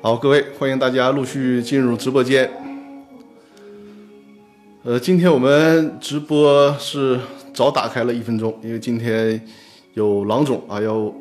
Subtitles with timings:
[0.00, 2.50] 好，各位，欢迎大家陆续进入直播间。
[4.82, 7.20] 呃，今天我们直播是
[7.62, 9.40] 早打开了一分钟，因为今天
[9.94, 11.12] 有郎总啊要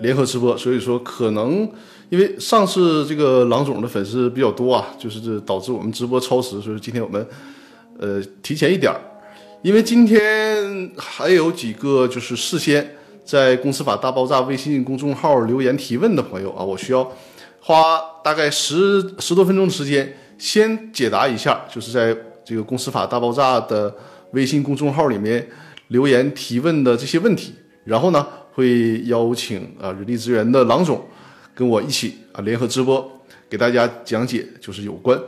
[0.00, 1.68] 联合直播，所以说可能
[2.08, 7.26] 因为上次这个郎总的粉丝比较多啊，就是这导致我们直播超时，所以今天我们
[7.98, 8.98] 呃提前一点儿，
[9.60, 17.06] 因为今天还有几个就是事先在公司法大爆炸微信公众号留言提问的朋友啊，我需要。
[17.66, 22.14] 花大概十十多分钟的时间，先解答一下，就是在
[22.44, 23.90] 这个《公司法大爆炸》的
[24.32, 25.48] 微信公众号里面
[25.88, 31.06] 留言提问的这些问题，然后呢，会邀请啊人力资源的郎总
[31.54, 33.10] 跟我一起啊联合直播，
[33.48, 35.18] 给大家讲解就是有关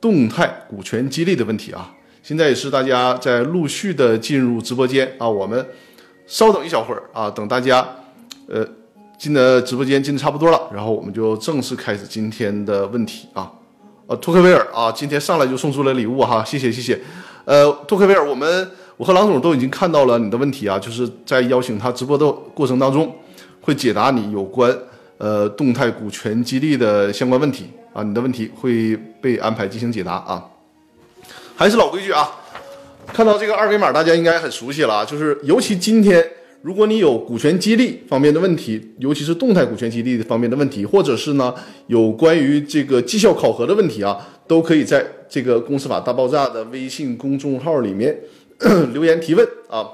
[0.00, 1.94] 动态股权激励的问题啊。
[2.22, 5.66] 现在也是大家在陆续的进入直播间啊，我们
[6.26, 7.86] 稍等一小会儿啊，等大家
[8.48, 8.66] 呃。
[9.18, 13.50] 进的直播间进的差不多了，然后我们就正式开始今天的问题啊。
[14.06, 17.00] 呃，托克维尔啊，今天上来就送出了礼物哈，谢谢谢谢。
[17.46, 23.14] 呃，托克维尔，我们我和郎总都已经看到了你的问题啊，就是在邀请他直播的过程当中，
[23.60, 24.74] 会解答你有关
[25.18, 30.42] 呃动态股权激励的相关问题啊，你的问题会被安排进行解答啊。
[31.54, 32.28] 还是老规矩啊，
[33.06, 36.24] 看到这个二维码，大家应该很熟悉了啊，就是尤其今天。
[36.62, 41.54] 如果你有股权激励方面的问题，尤其是动态股权激励方面的问题，或者是呢
[41.86, 48.18] 有关于这个绩效考核的问题啊，都可以在这个公司法大爆炸的微信公众号里面
[48.92, 49.88] 留言提问啊。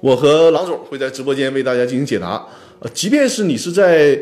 [0.00, 2.46] 我和郎总会在直播间为大家进行解答。
[2.80, 4.18] 呃，即便是你是在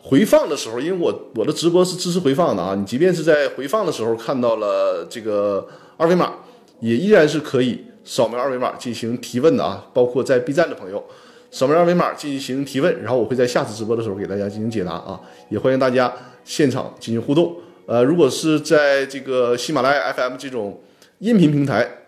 [0.00, 5.66] 回放的时候，因为我我的直播是支持回放的啊，你即便是在回放的时候看到了这个
[5.96, 6.32] 二维码，
[6.80, 7.84] 也依然是可以。
[8.08, 11.04] 扫描二维码进行提问的啊，包括在 B 站的朋友，
[11.50, 15.20] 扫描二维码进行提问，然后我会在下次直播的时候给大家进行解答啊，
[15.50, 16.12] 也欢迎大家
[16.44, 17.56] 现场进行互动。
[17.84, 20.80] 呃，如果是在这个喜马拉雅 FM 这种
[21.18, 22.05] 音频平台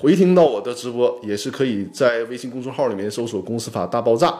[0.00, 4.32] 回听到我的直播，也是可以在微信公众号里面搜索“公司法大爆炸”，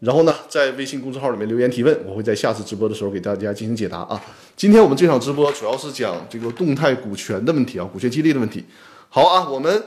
[0.00, 4.20] 然后呢，在微信公众号里面留言提问，我会在下次直播的时候给大家进行解答啊。
[4.56, 8.64] 今天我们这场直播主要是讲这个动态股权的问题啊，股权激励的问题。
[9.08, 9.84] 好啊，我们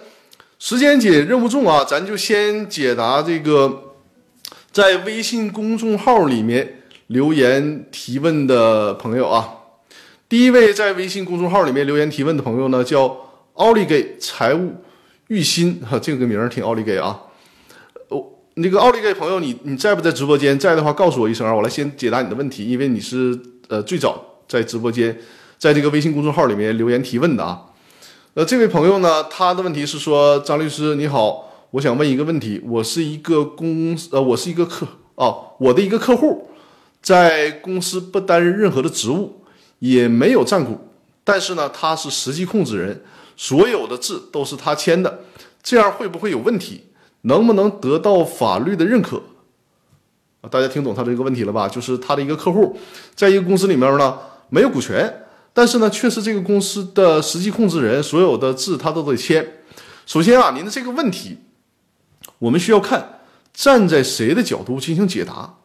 [0.60, 3.96] 时间紧，任务重啊，咱就先解答这个
[4.72, 9.56] 在微信公众号里面留言提问的朋友啊。
[10.30, 13.18] 第一位在微信公众号里面留言提问的朋友呢，叫
[13.54, 14.74] 奥利给财务
[15.28, 17.20] 玉鑫，哈，这个名儿挺奥利给啊。
[18.10, 18.24] 哦，
[18.56, 20.58] 那个奥利给朋友，你你在不在直播间？
[20.58, 25.16] 在的话，告诉我一声啊，我来先解答你的问题，因为你是呃最早在直播间，
[25.58, 27.66] 在这个微信公众号里面留言提问的啊。
[28.34, 36.50] 呃，这位朋友呢，他的问题是说，张律师你好，我想问一个问题，我是一个公司，呃，我是一个客，哦，我的一个客户，
[37.00, 39.44] 在公司不担任任何的职务，
[39.78, 40.80] 也没有占股，
[41.24, 43.04] 但是呢，他是实际控制人，
[43.36, 45.20] 所有的字都是他签的，
[45.62, 46.86] 这样会不会有问题？
[47.22, 49.22] 能不能得到法律的认可？
[50.42, 51.68] 啊，大家听懂他这个问题了吧？
[51.70, 52.78] 就是他的一个客户，
[53.16, 55.22] 在一个公司里面呢，没有股权。
[55.54, 59.62] 但是呢，却是这个公司的实际控制人，所有的字他都得签。
[60.06, 61.38] 首先啊，您的这个问题，
[62.40, 63.20] 我们需要看
[63.54, 65.58] 站在谁的角度进行解答。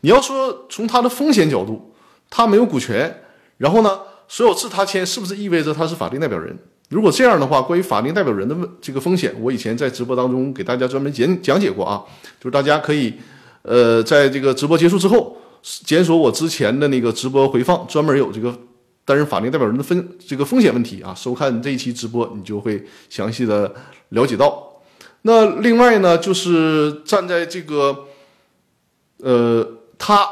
[0.00, 1.94] 你要说从他的风险角度，
[2.30, 3.24] 他没有股权，
[3.58, 6.58] 然后呢，所有字他签，是不是意味着他是法定代表人？
[6.88, 12.02] 如果这样的话，关于法定代表人的问这个风险，我以前在直播当中给大家专门讲讲解过啊，
[12.40, 13.12] 就是大家可以
[13.62, 18.56] 呃，在这个直播结束之后，检索我之前的那个直播回放，专门有这个。
[19.06, 23.72] 担任法定代表人的风这个风险问题啊，收看这一期直播，你就会详细的
[24.08, 24.80] 了解到。
[25.22, 27.96] 那另外呢，就是站在这个，
[29.18, 29.64] 呃，
[29.96, 30.28] 他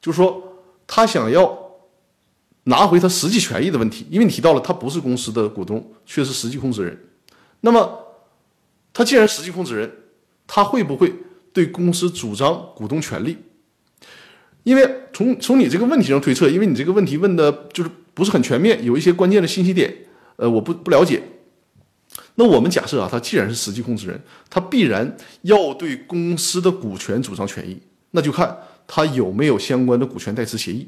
[0.00, 0.42] 就说
[0.86, 1.54] 他想要
[2.68, 6.98] 拿回他实际权益的问题，因为你提到了他不是公司的股东，却是实际控制人。
[7.62, 7.98] 那么
[8.92, 9.90] 他既然实际控制人，
[10.46, 11.12] 他会不会
[11.52, 13.38] 对公司主张股东权利？
[14.64, 19.94] 因为从从你这个问题上推测，因为你这个问题问的就是不是很全面，有一些关键的信息点，
[20.36, 21.22] 呃，我不不了解。
[22.34, 24.20] 那我们假设啊，他既然是实际控制人，
[24.50, 27.80] 他必然要对公司的股权主张权益，
[28.10, 30.86] 那就看他有没有相关的股权代持协议。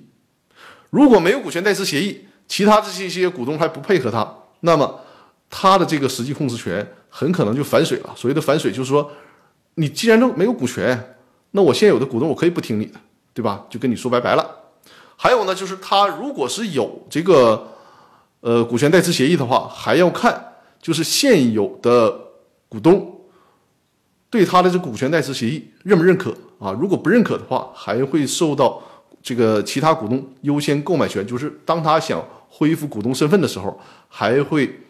[0.90, 4.28] 如果没有股权代持协议，其他的这些股东还不配合他，
[4.60, 5.00] 那么
[5.48, 8.12] 他的这个实际控制权很可能就反水了。
[8.16, 9.10] 所谓的反水，就是说
[9.76, 11.16] 你既然都没有股权，
[11.52, 12.98] 那我现有的股东我可以不听你的，
[13.32, 13.64] 对吧？
[13.70, 14.44] 就跟你说拜拜了。
[15.16, 17.68] 还有呢，就是他如果是有这个
[18.40, 22.18] 呃股权代持协议的话，还要看就是现有的
[22.68, 23.20] 股东
[24.30, 26.72] 对他的这股权代持协议认不认可啊？
[26.72, 28.82] 如果不认可的话，还会受到
[29.22, 33.78] 这个其他股东优先购买权，就是当他想恢复股东身份的时候，
[34.08, 34.80] 还会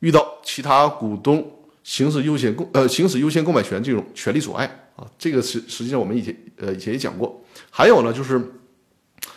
[0.00, 1.50] 遇到其他股东
[1.82, 4.64] 行使优先购呃行使优先购买权这种权利阻碍
[4.96, 5.06] 啊。
[5.18, 7.42] 这个实实际上我们以前呃以前也讲过。
[7.70, 8.40] 还有呢，就是。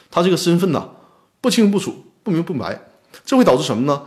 [0.08, 0.92] 他这个身份呢，
[1.42, 1.94] 不清不楚、
[2.24, 2.88] 不明不白，
[3.26, 4.02] 这会导致什么呢？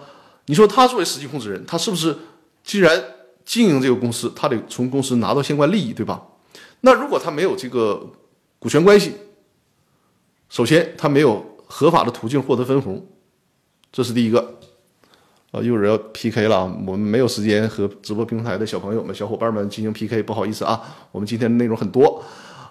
[0.47, 2.17] 你说他作为实际控制人，他是不是
[2.65, 3.05] 既然
[3.45, 6.23] 经营这个公司，他得从公司拿到相关利益，对吧？
[6.81, 8.11] 那如果他没有这个
[8.59, 9.13] 股权关系，
[10.49, 13.07] 首先他没有合法的途径获得分红，
[13.93, 14.55] 这是第一个。
[15.51, 20.81] 啊，一会儿要 PK 了，我们没有时间和直播平台的小朋友们、小伙伴们进行 PK，不好意思啊，
[21.11, 22.23] 我们今天的内容很多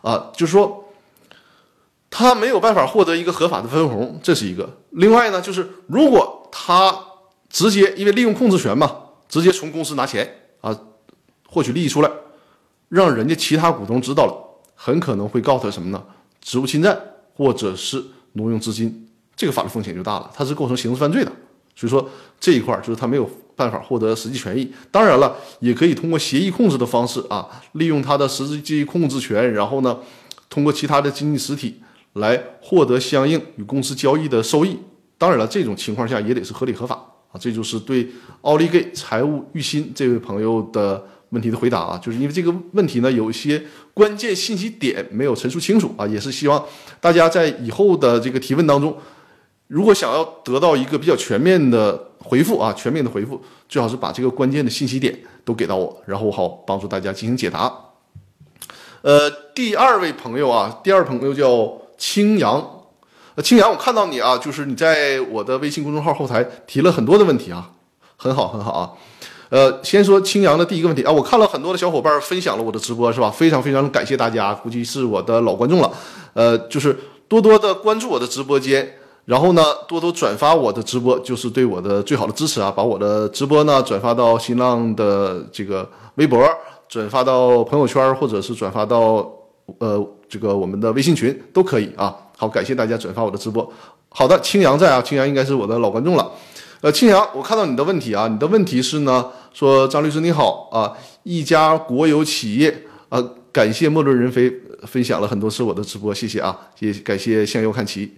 [0.01, 0.83] 啊，就是说。
[2.09, 4.77] 他没有办法获得一个合法的分红，这是一个。
[4.91, 6.97] 另外呢，就是如果他
[7.49, 8.95] 直接因为利用控制权嘛，
[9.27, 10.75] 直接从公司拿钱啊，
[11.47, 12.09] 获取利益出来，
[12.87, 14.33] 让人家其他股东知道了，
[14.73, 16.01] 很可能会告他什么呢？
[16.41, 16.97] 职务侵占
[17.37, 18.03] 或者是
[18.33, 21.31] 挪用资金，这个法律风险就大了，它是构成刑事犯罪的。
[21.75, 24.69] 所以说这一块儿就是他没有办法获得实际权益。
[24.91, 29.99] 当然了，也可以通过协议控制的方式啊，利用他的实际控制权，然后呢，
[30.49, 31.81] 通过其他的经济实体。
[32.13, 34.75] 来获得相应与公司交易的收益，
[35.19, 36.95] 当然了，这种情况下也得是合理合法
[37.31, 37.37] 啊。
[37.39, 38.09] 这就是对
[38.41, 41.97] 奥利给财务玉新这位朋友的问题的回答啊。
[42.01, 43.63] 就是因为这个问题呢，有一些
[43.93, 46.63] 关键信息点没有陈述清楚啊，也是希望
[46.99, 48.95] 大家在以后的这个提问当中，
[49.67, 57.73] 如果想要得到一个比较全面的回复啊，全面的回复，最好是把这个关键的信息点都给到我，然后我好帮助大家进行解答。
[59.01, 61.81] 呃，第二位朋友啊，第二朋友叫。
[61.99, 62.63] 青阳，
[63.33, 67.71] 呃，青阳，我看到你啊，就是你在我的微信公众号后台提了很多的问题啊，
[68.17, 68.93] 很好，很好啊。
[69.49, 73.29] 呃，先说青阳的第一个问题啊，我看了很多的小伙伴分享了我的直播，是吧？
[73.29, 75.91] 非常非常感谢大家，估计是我的老观众了。
[76.33, 76.97] 呃，就是
[77.27, 78.95] 多多的关注我的直播间，
[79.25, 82.71] 然后呢，多多转发我的直播，就是对我的最好的支持啊。
[82.75, 86.43] 把我的直播呢转发到新浪的这个微博，
[86.89, 89.29] 转发到朋友圈，或者是转发到
[89.79, 90.05] 呃。
[90.29, 93.65] 这个我们的微信群都可以啊，好，感谢大家转发我的直播。
[94.09, 96.31] 好的，青阳在啊，青阳应该是我的老观众了。
[96.81, 100.93] 呃，青扬，我看到你的问题啊，你的问题是呢，说张律师你好啊，
[101.23, 104.51] 一家国有企业啊，感谢莫论人非
[104.83, 108.13] 分享了很多次我的直播，谢谢啊，也感谢向右看齐。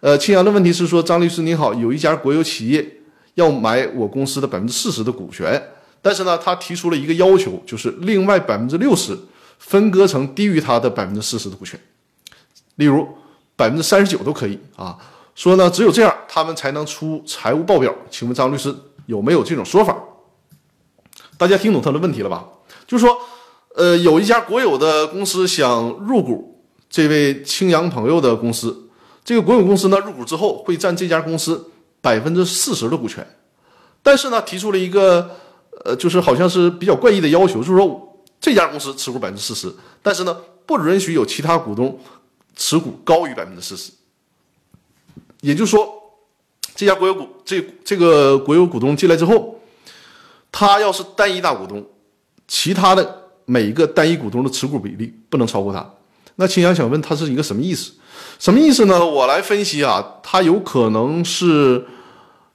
[0.00, 3.00] 呃，青扬的问题是说，张律师你好，有一家国有企业
[3.34, 5.60] 要买我公司的百分之四十的股权，
[6.00, 9.18] 但是呢，他提出了一个要求，就是另外百分之六十。
[9.62, 11.78] 分割成低于他的百分之四十的股权，
[12.76, 13.06] 例如
[13.56, 14.96] 百分之三十九都可以啊。
[15.34, 17.94] 说呢，只有这样他们才能出财务报表。
[18.10, 18.74] 请问张律师
[19.06, 19.96] 有没有这种说法？
[21.38, 22.46] 大家听懂他的问题了吧？
[22.86, 23.16] 就是说，
[23.74, 28.90] 呃，有一家国有的公司想入股这位青阳朋友的公司，
[29.24, 33.26] 这个国有公司呢入股之后会占这家公司百分之四十的股权，
[34.02, 35.30] 但是呢提出了一个
[35.84, 38.06] 呃，就是好像是比较怪异的要求，就是说。
[38.42, 39.70] 这家公司持股百分之四十，
[40.00, 40.34] 但是呢，
[40.64, 42.00] 不允许有其他股东
[42.56, 43.92] 持股高于百分之四十。
[45.40, 45.88] 也就是说，
[46.74, 49.58] 这家国有股这这个国有股东进来之后，
[50.52, 51.84] 他要是单一大股东，
[52.46, 55.88] 其他的每一个单一股东的持股比例不能超过他。
[56.36, 57.92] 那青阳想问他是一个什么意思？
[58.38, 59.04] 什么意思呢？
[59.04, 61.84] 我来分析啊，他有可能是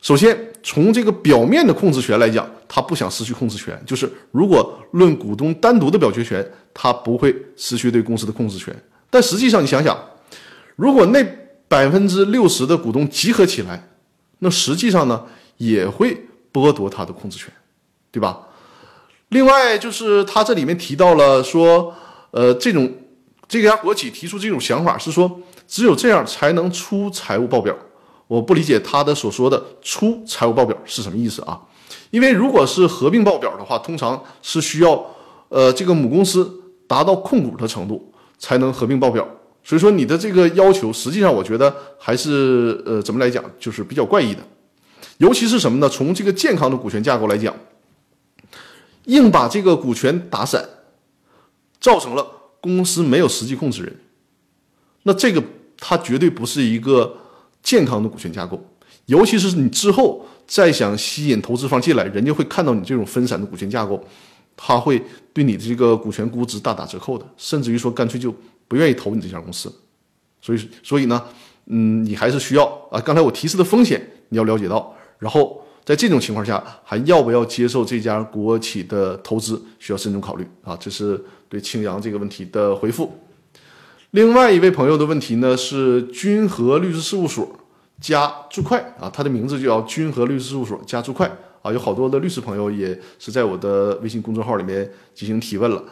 [0.02, 0.52] 首先。
[0.68, 3.80] 从这个表面的控制权来讲，他不想失去控制权。
[3.86, 8.76] 就是如果论股东单独的表决权，他不会失去对公司的控制权。
[9.12, 9.96] 但实际上，你想想，
[10.76, 11.24] 如果那
[11.68, 13.90] 百分之六十的股东集合起来，
[14.40, 15.24] 那实际上呢
[15.58, 17.52] 也会剥夺他的控制权，
[18.12, 18.40] 对吧？
[19.30, 21.94] 另外，就是他这里面提到了说，
[22.32, 22.92] 呃，这种
[23.48, 27.76] 这家国企提出这种想法是说，只有这样才能出财务报表。
[28.28, 31.60] 我不理解他的所说的出财务报表是什么意思啊？
[32.12, 35.06] 因为如果是合并报表的话，通常是需要
[35.50, 36.52] 呃这个母公司
[36.88, 39.28] 达到控股的程度才能合并报表。
[39.66, 44.40] 所以说你的这个要求，实际上我觉得还是呃怎么来讲，就是比较怪异的。
[45.18, 45.90] 尤其是什么呢？
[45.90, 47.54] 从这个健康的股权架构来讲，
[49.06, 50.64] 硬把这个股权打散，
[51.82, 52.26] 造成了
[52.62, 53.94] 公司没有实际控制人，
[55.04, 55.44] 那这个
[55.78, 57.18] 它绝对不是一个。
[57.66, 58.64] 健康的股权架构，
[59.08, 64.00] 尤其是你之后再想吸引投资方进来，人家会看到你这种分散的股权架构，
[64.56, 65.02] 他会
[65.34, 68.32] 对你的这个股权估值大打折扣的，甚至于说干脆就
[68.68, 69.74] 不愿意投你这家公司。
[70.42, 71.24] 所以，所以呢，
[71.66, 80.78] 嗯，你还是需要啊，刚才我提示的风险你要了解到，然后在这种情况下，还要不要接受这家国企的投资，需要慎重考虑啊。
[80.80, 81.20] 这是
[81.50, 83.12] 对青阳这个问题的回复。
[84.12, 87.48] 另外一位朋友的问题呢是君和律师事务所
[88.00, 91.26] 加注会啊，他的名字就叫君和律师事务所加注会
[91.62, 95.84] 啊，有好多的律师朋友也是在我的微信公众号里面进行提问了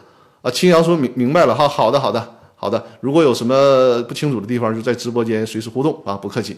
[0.42, 0.50] 啊。
[0.50, 2.33] 青阳说明明白了哈，好的好的。
[2.56, 6.56] 好的，如果有什么不清楚的地方，就在直播间随时互动啊，不客气。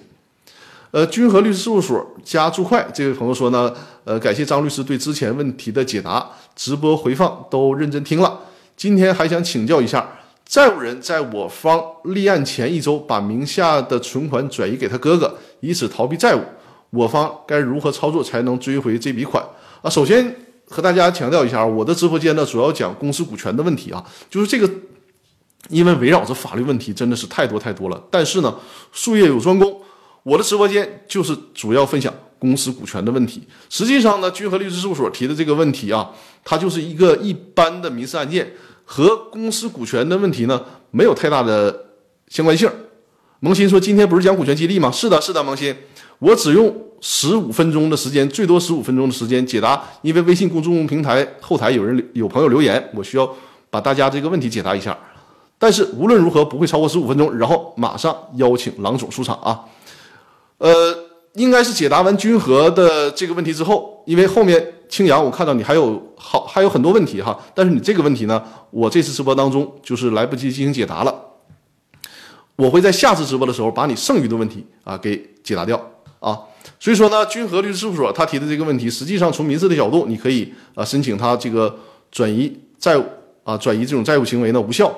[0.92, 3.72] 呃，君和律师事务所加注会这位朋友说呢，
[4.04, 6.24] 呃，感谢张律师对之前问题的解答，
[6.54, 8.38] 直播回放都认真听了。
[8.76, 10.08] 今天还想请教一下，
[10.46, 16.40] 债务人在我方立案前一周把名下的存款转移给他哥哥，以此逃避债务，
[16.90, 19.44] 我方该如何操作才能追回这笔款
[19.82, 19.90] 啊？
[19.90, 20.36] 首先
[20.68, 24.70] 和大家强调一下，我的直播间呢主要讲公司股权的问题啊，就是这个。
[25.68, 28.54] 因为围绕着法律问题真的是太多太多了，但是呢，
[28.92, 29.80] 术业有专攻，
[30.22, 33.42] 我的直播间就是主要分享公司股权的问题。
[33.68, 36.10] 实际上呢，君和律师事务所提的这个问题啊，
[36.44, 38.52] 它就是一个一般的民事案件，
[38.84, 41.86] 和公司股权的问题呢没有太大的
[42.28, 42.70] 相关性。
[43.40, 45.74] 萌新说：“今天不是讲股权激励吗？”是的，是的，萌新，
[46.20, 53.30] 我只用十五分钟的时间，最多十五分钟的时间解答，因为微信公众平台后台有人有朋友留言，我需要
[53.68, 54.96] 把大家这个问题解答一下。
[55.58, 59.64] 但是无论如何不会超过十五分钟，然后马上邀请郎总出场啊。
[60.58, 60.96] 呃，
[61.34, 71.14] 应该是解答完君和的这个问题之后，因为后面青阳我看到你还有好还有很多问题哈，但是你这个问题呢，我这次直播当中就是来不及进行解答了。
[72.56, 75.78] 我会在下次直播的时候把你剩余的问题啊给解答掉
[76.20, 76.38] 啊。
[76.80, 81.74] 所以说呢，君和律师事务所他提的这个问题，实际上从民事的角度，你可以啊申请他这个
[82.10, 83.04] 转移债务
[83.44, 84.94] 啊转移这种债务行为呢无效。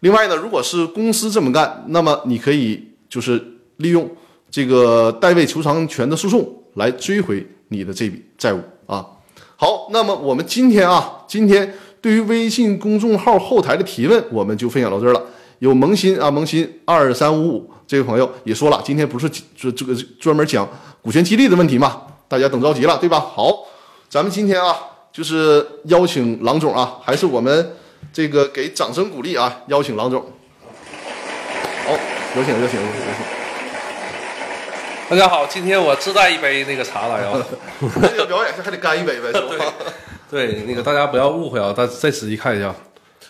[0.00, 3.42] 另外呢，如果是公司这么干，那么你可以就是
[3.76, 4.08] 利用
[4.50, 9.04] 这个代位求偿权的诉讼来追回你的这笔债务啊。
[9.56, 15.22] 好，那么我们今天啊，今天对于微信公众号后台的提问，我们就分享到这儿了。
[15.58, 20.66] 有萌新啊，萌新二三五五这位朋友也说了，今天不是这这个专门讲
[21.02, 22.00] 股权激励的问题嘛？
[22.26, 23.20] 大家等着急了，对吧？
[23.20, 23.52] 好，
[24.08, 24.74] 咱们今天啊，
[25.12, 27.72] 就是邀请郎总啊，还是我们。
[28.12, 29.62] 这个给掌声鼓励啊！
[29.68, 30.20] 邀请郎总，
[31.86, 31.92] 好，
[32.36, 33.02] 有请有请有请。
[35.08, 37.40] 大家好，今天我自带一杯那个茶来啊。
[38.02, 39.74] 这个表演是还得干一杯呗， 是吧？
[40.28, 42.74] 对，那个大家不要误会啊，大再仔细看一下，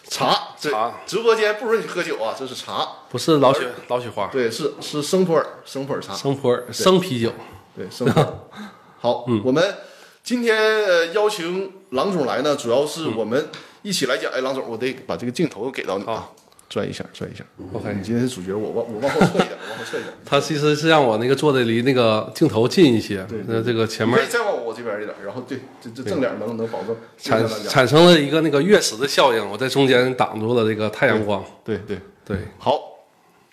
[0.09, 0.93] 茶茶。
[1.07, 4.29] 直播间不允许喝酒啊，这是茶，不是老雪老雪花。
[4.29, 7.33] 对，是是生普洱生普洱茶，生普洱生啤酒。
[7.77, 8.27] 对，生普洱。
[8.99, 9.77] 好，我们
[10.23, 13.49] 今天呃邀请郎总来呢，主要是我们。
[13.83, 16.29] 一起来讲，哎，郎总，我得把这个镜头给到你啊，
[16.69, 17.43] 转一下，转一下。
[17.73, 20.13] OK，你今天是主角，我往我往后撤一点， 往后撤一点。
[20.25, 31.43] 他其实是让我那个坐的离那个镜头近一些，对，那这个前面可以再往我这边一点，然后对，这这正脸能能保证产产生了一个那个月食的效应，我在中间挡住了这个太阳光。
[31.65, 32.79] 对对对，好，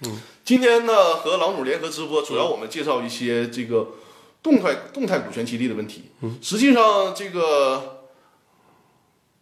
[0.05, 3.87] 嗯，今天呢和郎总联合直播，主要我们介绍一些这个
[4.43, 6.11] 动态动态股权激励的问题。
[6.21, 7.93] 嗯，实际上这个。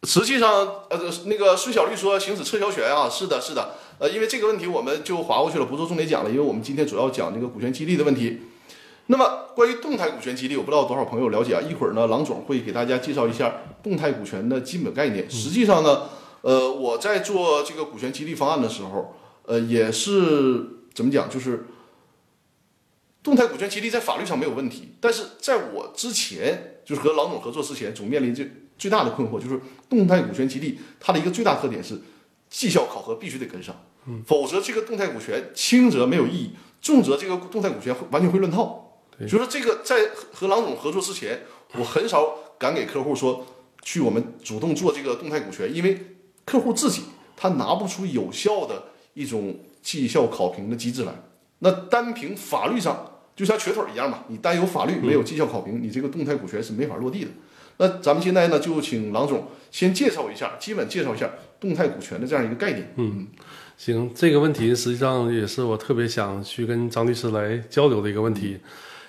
[0.06, 8.42] 实际上，呃，那个孙小绿说行使撤销权啊，是的，是的，呃，因为这个问题我们就划过去了，不做重点讲了，因为我们今天主要讲这个股权激励的问题。
[9.08, 11.62] 那么，关于动态股权激励，我不知道多少朋友了解啊。
[11.62, 15.30] 一会儿呢，郎总会给大家介绍一下动态股权的基本概念。
[15.30, 16.04] 实际上呢，
[16.42, 21.66] 呃，我在做这个股权激励方案的时候，呃，也是怎么讲，就是
[23.24, 28.44] 动态股权激励在法律上没有问题，但是在我之前，就是和郎总合作之前，总面临这。
[28.78, 32.02] 最大的困惑就是动态股权激励，它的一个最大特点是
[32.50, 33.76] 绩效考核必须得跟上，
[34.26, 36.52] 否则这个动态股权轻则没有意义，
[36.82, 38.82] 重则这个动态股权完全会乱套。
[39.22, 41.44] 就说这个在和郎总合作之前，
[41.76, 43.46] 我很少敢给客户说
[43.82, 47.04] 去我们主动做这个动态股权，因为客户自己
[47.38, 51.14] 他拿不出有效的一种绩效考评的机制来。
[51.60, 57.32] 那单凭法律上就像瘸腿一样嘛，你单有法律没有绩效考评，你这个动态股权是没法落地的。
[57.78, 61.30] 那咱们现在呢，就请郎总先介绍一下，基本介绍一下
[61.60, 62.94] 动态股权的这样一个概念。
[62.96, 63.28] 嗯，
[63.78, 68.58] 行，这个问题实际上也是我特别想去跟张律师来交流的一个问题，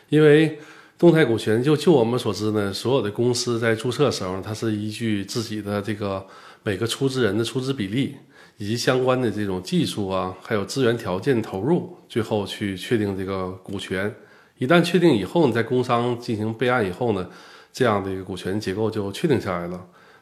[0.08, 0.58] 因为
[0.98, 6.26] 动态股权就就我们所知呢，所有的公司在注册时候，它是依据自己的这个
[6.64, 8.16] 每个出资人的出资比例
[8.56, 14.12] 以及相关的这种技术啊，还有资源条件投入，最后去确定这个股权。
[14.58, 17.28] 一旦确定以后，你在工商进行备案以后呢？
[17.76, 19.78] 这样的一个股权结构就确定下来了。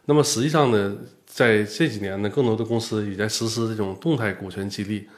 [0.06, 0.92] 那么实际上呢，
[1.24, 5.08] 在这几年呢，更多的公司也在实施这种动态股权激励、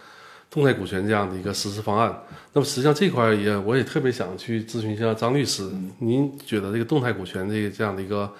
[0.50, 2.14] 动态股权这样的一个实施方案。
[2.52, 5.66] 那么实际上这块儿也我也特别想去咨询一下张律师，
[6.00, 8.31] 您觉得这个动态股权这个这样的一个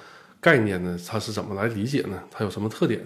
[0.42, 2.22] 概念呢，它是怎么来理解呢？
[2.30, 3.00] 它有什么特点？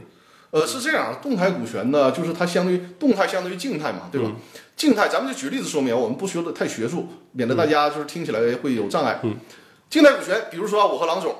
[0.50, 4.32] 呃，是这样，动态股权呢，就是它相对于动态相对于静态嘛，对吧？
[4.74, 9.20] 静态，咱们就举例子说明，我们不学的太学术，免得大家就是听起来会有障碍。
[9.90, 11.34] 静态股权，比如说我和郎总，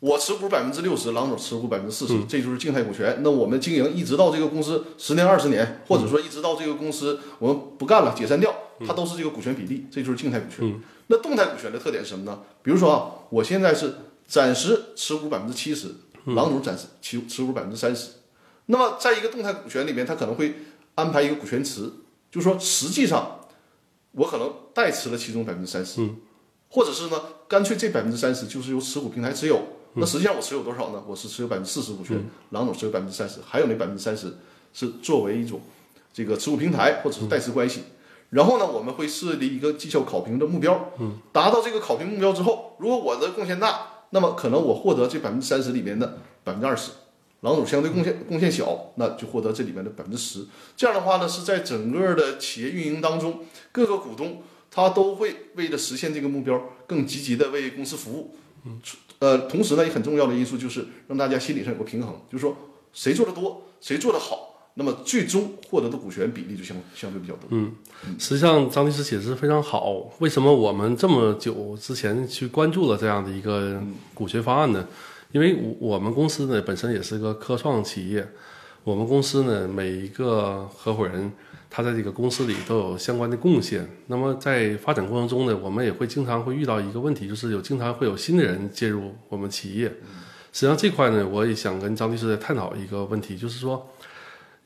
[0.00, 3.20] 我持股百分之六十，郎总持股百分之四十，这就是静态股权。
[3.22, 8.52] 那我们经营一直到这个公司十年、二十年，或者说一直到这个公司我们不干了、解散掉，
[8.84, 10.82] 它都是这个股权比例，这就是静态股权。
[11.06, 12.40] 那动态股权的特点是什么呢？
[12.62, 13.94] 比如说啊，我现在是
[14.26, 15.94] 暂时持股百分之七十，
[16.24, 18.10] 郎总暂时持持股百分之三十。
[18.66, 20.54] 那么，在一个动态股权里面，它可能会
[20.96, 21.92] 安排一个股权池，
[22.30, 23.40] 就是说，实际上
[24.12, 26.08] 我可能代持了其中百分之三十，
[26.68, 27.20] 或者是呢，
[27.52, 29.60] 干脆这百分之三十就是由持股平台持有。
[29.92, 31.04] 那实际上我持有多少呢？
[31.06, 32.18] 我是持有百分之四十股权，
[32.48, 34.38] 郎总持有百分之三十，还有那百分之三十
[34.72, 35.60] 是作为一种
[36.14, 37.82] 这个持股平台或者是代持关系。
[38.30, 40.92] 然后呢，我们会设立一个绩效考评的目标，
[41.30, 46.92] 达到这个考评目标之后，如果我的贡献大，那么可能我获得这百分之三十里面的百分之二十。
[47.42, 50.46] 郎总相对贡献贡献小，那就获得这里面的百分之十。
[50.74, 53.40] 这样的话呢，是在整个的企业运营当中，
[53.72, 54.42] 各个股东
[54.74, 58.34] 他都会为了实现这个目标，更积极的为公司服务。
[58.64, 58.80] 嗯，
[59.18, 62.56] 呃，同时呢，也很重要的因素就是让大家心理上有个平衡，就是说
[62.92, 67.48] 谁做的多，谁做的好，那么最终获得的股权比例就相相对比较多。
[67.50, 67.74] 嗯，
[68.18, 70.10] 实际上张律师解释非常好。
[70.20, 73.82] 为什么我们这么久之前去关注了这样的一个
[74.14, 74.86] 股权方案呢？
[75.32, 78.28] 因为我我们公司呢本身也是个科创企业，
[78.84, 81.32] 我们公司呢每一个合伙人
[81.72, 83.88] 他在这个公司里都有相关的贡献。
[84.08, 89.86] 那么在发展过程中呢，我们也会经常会遇到一个问题，就是有经常会有新的人介入我们企业。
[90.52, 93.88] 实际上这块呢，我也想跟张律师探讨一个问题，就是说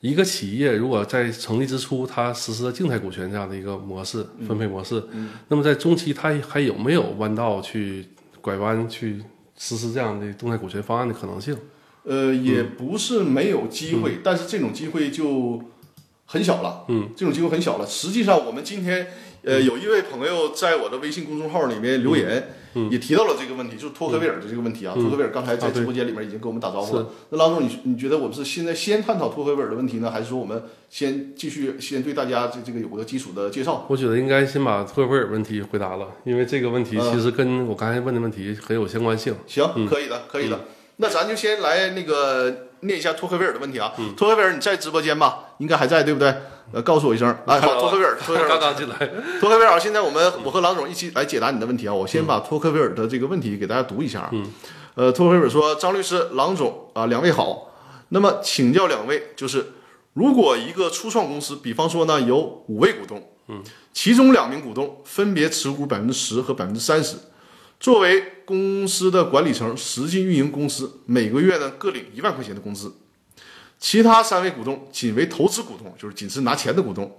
[0.01, 5.01] 一个企业如果在成立之初它实施了静态股权这样的一个模式分配模式，
[5.47, 8.05] 那么在中期它还有没有弯道去
[8.41, 9.23] 拐弯去？
[9.59, 11.57] 实施这样的动态股权方案的可能性，
[12.03, 15.59] 呃，也不是没有机会，但是这种机会就
[16.27, 16.85] 很小了。
[16.89, 17.87] 嗯，这种机会很小了。
[17.87, 19.07] 实际上，我们今天，
[19.43, 22.49] 呃，有一位朋友在我的微信公众号里面留言，
[22.91, 24.93] 也提到了这个问题，就是托克维尔的这个问题啊。
[24.93, 27.07] 托克维尔刚才在直播间里面已经跟我们打招呼了。
[27.29, 33.85] 那郎总，你你觉得我们是现在先探讨托克维尔的问题呢，还是说我们先继续先对大家这这个有个基础的介绍？
[33.87, 39.33] 我觉得应该先把托克维尔问题回答了，因为这个问题其实跟我刚才问的问题很有相关性。
[39.47, 40.59] 行，可以的，可以的。
[40.97, 43.93] 那咱就先来那个念一下托克维尔的问题啊。
[44.15, 45.39] 托克维尔，你在直播间吧？
[45.57, 46.33] 应该还在，对不对？
[46.73, 47.27] 呃，告诉我一声。
[47.45, 48.95] 来，好，托克维尔，托克维尔刚刚进来。
[49.39, 51.93] 托克维尔，现在我们我和郎总一起来解答你的问题啊。
[51.93, 54.29] 我先把托克维尔的这个问题给大家读一下。
[54.31, 54.45] 嗯。
[54.95, 57.71] 呃，托克维尔说：“张律师、郎总啊，两位好。
[58.09, 59.73] 那么请教两位，就是
[60.13, 62.37] 如果一个初创公司，比方说呢有
[62.67, 63.61] 五位股东，嗯，
[63.93, 67.15] 其中两名股东分别持股百分之十和百分之三十。”
[67.79, 72.93] 作为公司的管理层，实际运营公司，每个月呢各领一万块钱的工资。
[73.79, 77.15] 其他三位股东仅为投资股东，就是仅是拿钱的股东。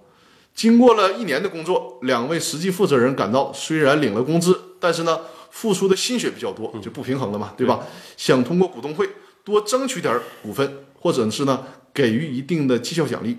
[0.54, 7.86] 经过了一年的工作，两位实际负责人感到，虽然领了工资，但是呢付出的心血比较多，就不平衡了嘛，对吧？
[8.16, 9.08] 想通过股东会
[9.44, 13.38] 多争取点股份，或者是呢给予一定的绩效奖励。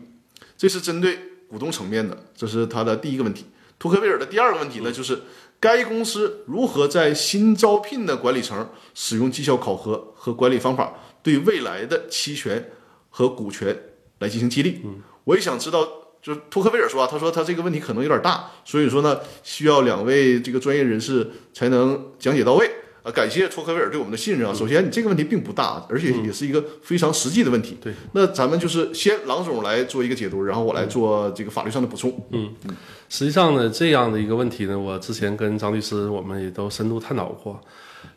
[0.58, 3.47] 这是针对股东层面的，这是他的第一个问题。
[3.77, 5.23] 托克维尔的第二个问题呢，就是。
[5.60, 12.72] 该公司如何在新招聘的管理层使用绩效考核和管理方法，对未来的期权
[13.10, 13.78] 和股权
[14.19, 14.82] 来进行激励？
[14.86, 15.86] 嗯，我也想知道，
[16.22, 22.72] 就是托克维尔说啊，他说他这个问题可能有点大，所以说呢，需要两位这个专业人士才能讲解到位。
[23.01, 24.53] 啊，感谢托克维尔对我们的信任啊！
[24.53, 27.77] 首先，你这个问题并不大，而且也是一个非常实际的问题。
[27.81, 32.12] 对，那咱们就是先郎总来做一个解读，然后我来做这个法律上的补充。
[32.31, 32.75] 嗯嗯，
[33.07, 37.59] 实际上呢，这样的一个问题呢，我之前跟张律师我们也都深度探讨过。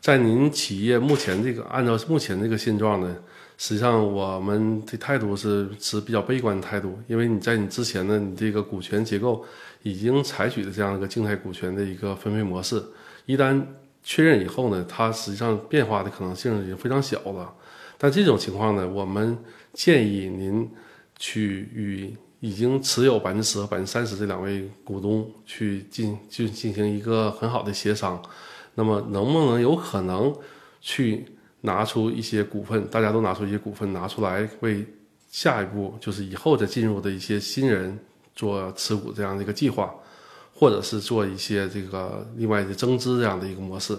[0.01, 3.15] 在您企业目前这个按照目前这个现状呢，
[3.57, 9.45] 实际上我们的态度是持比较悲观的态度，因为你在你之前呢，你这个股权结构
[9.81, 12.81] 已经采取了这样一个静态股权的一个分配模式，
[13.25, 13.61] 一旦
[14.03, 17.53] 确认以后呢，它实际上变化的可能性已经非常小了。
[17.97, 19.37] 但这种情况呢，我们
[19.71, 20.69] 建议您
[21.17, 28.21] 去与已经持有百分之十和百分之三十这两位股东去进就进行一个很好的协商。
[28.75, 30.35] 那么，能不能有可能
[30.81, 31.25] 去
[31.61, 34.85] 拿出一些股份，大家都拿出一些股份拿出来，为
[35.31, 37.97] 下一步就是以后再进入的一些新人
[38.35, 39.93] 做持股这样的一个计划？
[40.53, 43.97] 或者是做一些这个另外的增资这样的一个模式，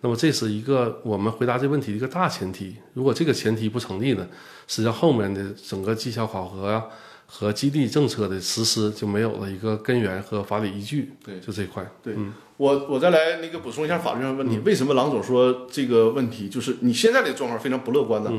[0.00, 2.76] 那么这是一个我们回答这问题的一个大前提。
[2.92, 4.28] 如果这个前提不成立呢，
[4.66, 6.84] 实际上后面的整个绩效考核啊
[7.26, 11.12] 和激励政策的实施就没有了一个根源和法理依据。
[11.24, 11.84] 对，就这一块。
[12.02, 12.14] 对，
[12.58, 14.58] 我我再来那个补充一下法律上的问题。
[14.58, 18.30] 为什么郎总说这个问题就是你现在的状况非常不乐观呢？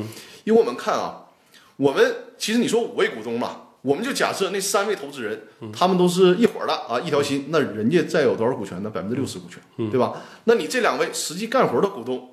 [0.43, 1.25] 因为我们看啊，
[1.77, 8.89] 我们其实你说五位股东嘛，我们就假设那三位投资人，他们都是一伙儿的啊，一条心，那人家占有多少股权呢？
[8.89, 10.23] 百分之六十股权，对吧？
[10.45, 12.31] 那你这两位实际干活的股东，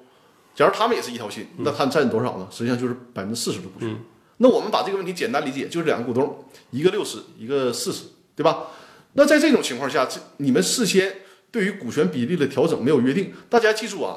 [0.55, 2.49] 假如他们也是一条心，那他占多少呢？
[2.51, 3.95] 实际上就是百分之四十的股权。
[4.39, 8.69] 那我们把这个问题简单理解，就是两个股东，一个六十，一个四十，对吧？
[9.13, 11.19] 那在这种情况下，这你们事先
[11.51, 14.17] 对于股权比例的调整没有约定，大家记住啊，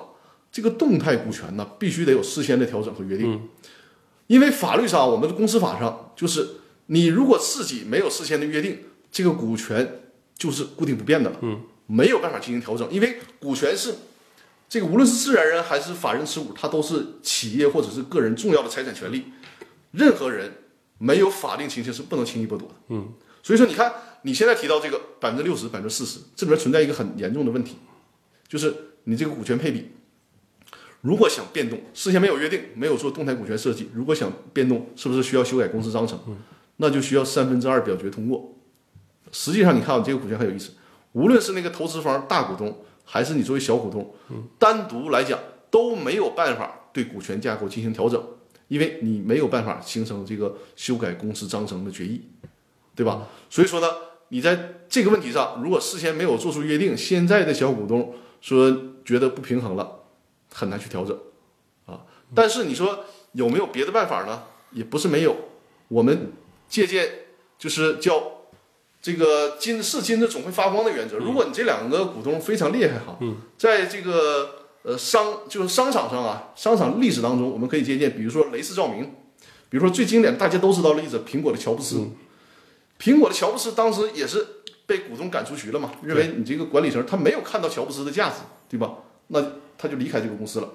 [0.54, 3.50] 这个动态股权呢，必须得有事先的调整和约定，
[4.28, 6.48] 因为法律上，我们的公司法上就是，
[6.88, 8.80] 你如果自己没有事先的约定，
[9.12, 10.02] 这个股权
[10.38, 13.96] 就是固定不变的了，嗯，没有办法进行调整，因为股权是
[14.70, 19.26] 这个无论是自然人还是法人持股，它都是企业或者是个人重要的财产权利，
[19.92, 20.52] 任何人
[20.98, 23.94] 没有法定情形是不能轻易剥夺的，嗯，所以说你看
[24.24, 27.78] 你现在提到这个百分之六十、百分之四十，这里面存在一个很严重的问题，
[28.48, 28.74] 就是
[29.06, 29.92] 你这个股权配比。
[31.02, 36.20] 如果想变动，事先没有约定，没有做动态股权设计，如果想变动，是不是需要修改公司章程？
[36.78, 38.54] 那就需要三分之二表决通过。
[39.32, 40.72] 实际上，你看啊，这个股权很有意思，
[41.14, 44.14] 无论是那个投资方大股东，还是你作为小股东，
[44.58, 48.22] 单独来讲都没有办法对股权架构进行调整，
[48.68, 52.22] 因为你没有办法形成这个修改公司章程的决议，
[52.96, 53.28] 对吧？
[53.50, 53.88] 所以说呢，
[54.30, 60.02] 你在这个问题上，如果事先没有做出约定，现在的小股东说觉得不平衡了。
[60.54, 61.20] 很难去调整，
[61.86, 64.44] 啊，但是你说有没有别的办法呢？
[64.72, 65.36] 也不是没有，
[65.90, 66.32] 我们
[66.68, 67.10] 借鉴
[67.58, 68.32] 就是叫
[69.02, 71.18] 这个金是金子总会发光的原则。
[71.18, 73.18] 如果你这两个股东非常厉害哈，
[73.58, 79.14] 在这个呃商就是商场上啊，商场历史当中，我们可以借鉴，比如说雷士照明，
[79.70, 82.08] 比如说最经典大家都知道的例子，苹果的乔布斯，
[83.00, 84.46] 苹果的乔布斯当时也是
[84.86, 88.96] 被股东赶出局了嘛，认为你这个管理层他没有看到乔布斯的价值，对吧？
[89.28, 89.42] 那
[89.78, 90.70] 他就离开这个公司了。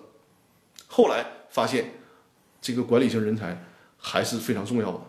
[0.89, 1.95] 后来发现，
[2.61, 3.65] 这个管理型人才
[3.97, 5.01] 还是非常重要的。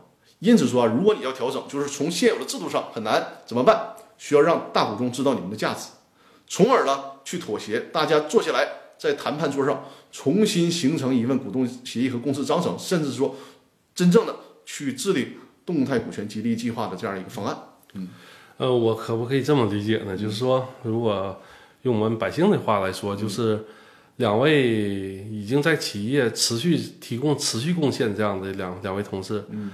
[0.42, 3.94] 因此说啊，如果你要调整，就是从现有的制度上很难，怎么办？
[4.18, 5.90] 需要让大股东知道你们的价值，
[6.48, 13.36] 从而呢去妥协，大家坐下来在谈判桌上重新形成一份股东协议和公司章程，甚至说
[13.96, 17.58] 真正的去制定动态股权激励计划的这样一个方案。
[17.94, 18.10] 嗯
[18.58, 20.16] 呃，我可不可以这么理解呢？
[20.16, 21.40] 就是说，如果
[21.82, 23.66] 用我们百姓的话来说，就是
[24.18, 24.68] 两位
[25.32, 29.72] 已经在企业持续提供、持续贡献这样的两两位同事，嗯，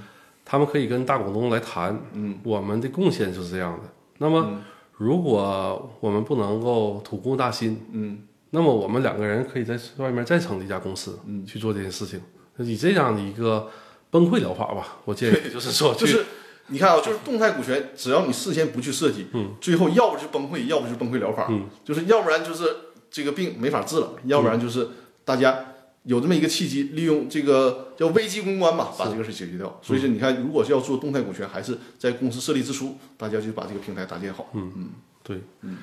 [0.49, 3.89] 他们可以跟大股东来谈，嗯，我们的贡献就是这样的。
[4.19, 4.61] 那么，
[4.93, 8.19] 如果我们不能够吐故纳新，嗯，
[8.51, 12.21] 那么我们两个人可以在外面再成立一家公司，嗯，去做这件事情，
[12.59, 13.67] 以这样的一个
[14.09, 15.53] 崩溃疗法吧，我建议。
[15.53, 16.25] 就是说，就是
[16.67, 22.63] 你看啊，就是动态股权，只要你事先不去设计，嗯，最后要不就崩溃，要不就崩溃疗法，嗯，就是要不然就是
[23.11, 24.87] 这个病没法治了，要不然就是
[25.25, 25.65] 大家
[26.07, 29.77] 有这么一个契机，利用这个叫危机公关嘛，把这个事解决掉。
[29.81, 34.49] 所以说，你看，如果是要做动态股权，还是在公司设立之初，大家就把这个平台搭建好。
[34.53, 34.89] 嗯嗯，
[35.21, 35.75] 对，嗯，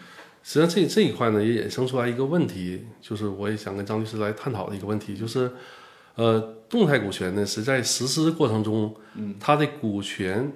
[0.43, 5.51] 实际上这这一块呢，也衍生出来一个问题，就是我也想跟张律师来探讨的一个问题，就是，
[6.15, 10.51] 呃，动态股权呢是在实施过程中，嗯，它的股权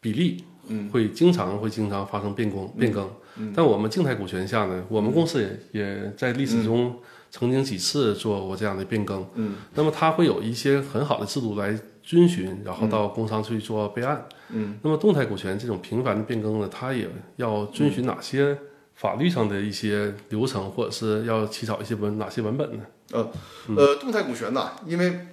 [0.00, 3.08] 比例，嗯，会经常会经常发生变更变更。
[3.36, 5.40] 嗯，但我们静态股权下呢，我们公司
[5.72, 6.96] 也也在历史中
[7.34, 9.26] 曾经几次做过这样的变更。
[9.34, 14.24] 嗯，那么它会有一些很好的制度来遵循，然后到工商去做备案。
[14.50, 18.56] 嗯，那么动态股权这种频繁的变更呢，它也要遵循哪些
[18.94, 22.84] 法律上的一些流程，或者是要起草一些文哪些文本呢？
[23.10, 23.28] 呃
[23.76, 25.26] 呃，动态股权呐，因为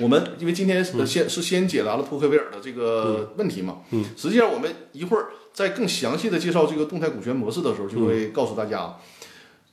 [0.00, 8.96] 我们因为今天是先是先解答了托克维尔的这个问题嘛，嗯，实际上我们一会儿在更详细的介绍这个动态股权模式的时候，就会告诉大家，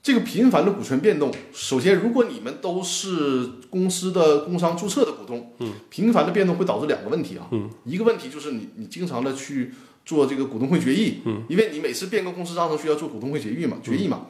[0.01, 9.73] 这个频繁的股权变动，首先如果你们都是公司的工商注册的股东，嗯，频繁的变动会导致两个问题啊，嗯，一个问题就是你你经常的去
[10.05, 14.27] 做这个股东会决议，嗯，因为你每次变更公司章程需要做股东会决议嘛，决议嘛，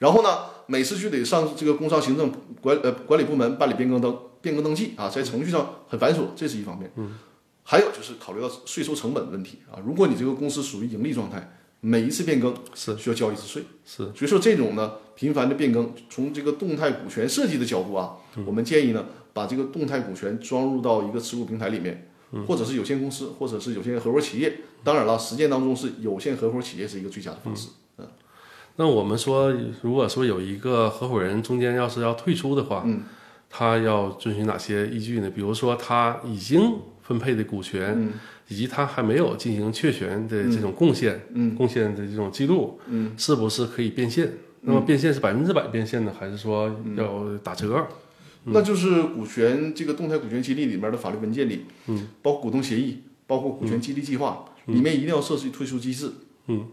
[0.00, 6.90] 然后呢，每次就得上这个工商行政管呃管理部门办理变更登变更登记啊，在程序上很繁琐，这是一方面。
[6.96, 7.14] 嗯，
[7.62, 12.96] 还有就是考虑到税收成本问题啊，如果你这个公司属于盈利状态，每一次变更是。
[12.98, 13.62] 需要交一次税。
[13.84, 22.08] 是，所以说这种呢频繁的变更，从这个动态股权设计的角度啊，我们建议呢把这个动态股权装入到一个持股平台里面，
[22.48, 24.52] 或者是有限公司，或者是有限合伙企业。
[24.82, 27.68] 当然了，实践当中是有限合伙企业是一个最佳的方式。
[27.98, 28.06] 嗯。
[28.74, 33.02] 那我们说，如果说有一个合伙人中间要是要退出的话，嗯，
[33.48, 35.30] 他要遵循哪些依据呢？
[35.30, 38.12] 比如说他已经分配的股权，嗯
[38.48, 44.32] 以及他还没有进行确权的这种贡献，嗯贡献的这种记录，嗯，是不是可以变现？
[44.64, 47.86] 那么变现是百分之百变现呢，还是说要打折？
[48.44, 56.12] 那就是股权这个动态股权激励里面的法律文件里，嗯，包括股东协议，包括股权激励计划，里面一定要设置退出机制。
[56.46, 56.66] 嗯，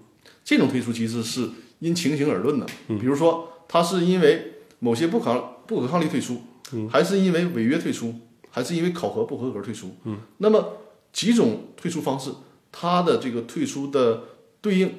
[0.43, 1.49] 这种退出机制是
[1.79, 2.65] 因情形而论的。
[2.87, 6.41] 比如说，他是因为某些不可不可抗力退出，
[6.89, 8.15] 还是因为违约退出，
[8.49, 9.95] 还是因为考核不合格退出。
[10.05, 10.77] 嗯，那么
[11.11, 12.31] 几种退出方式，
[12.71, 14.23] 它的这个退出的
[14.61, 14.91] 对应，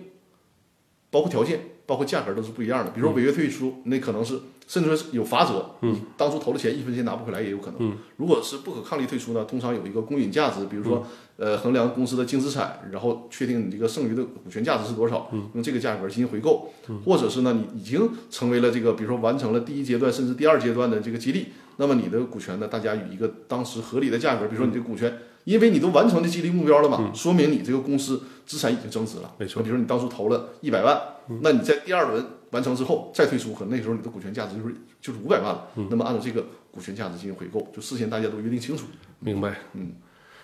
[1.10, 1.60] 包括条件。
[1.90, 7.78] 包括价格都是不一样的，比如说违约退出，那可能是甚至说是有罚则，嗯，当初投了钱一分钱拿不回来也有可能。
[7.80, 11.04] 嗯，如果是不可抗力退出呢，通常有一个公允价值，比如说
[11.36, 16.70] 呃衡量公司的净资产，然后确定你这个剩余的股权价值是多少，嗯，用这个价格进行回购，
[17.04, 21.46] 或者是呢你已经成为了这个，比如说完成了第一阶段甚至第二阶段的这个激励，
[21.78, 25.12] 那么你的股权呢，大家以一个当时合理的价格，比如说你这个股权。
[25.44, 29.34] 因为你都完成的激励目标了嘛，说明你这个公司资产已经增值了。
[29.38, 31.00] 没错，比如说你当初投了一百万，
[31.42, 35.68] 那你在第二轮完成之后再退出，可能那时候你的股权价值就是就是五百万了。
[35.88, 38.84] 那么按照这个股权价值进行回购，就事先大家都约定清楚。
[39.18, 39.56] 明白。
[39.74, 39.92] 嗯，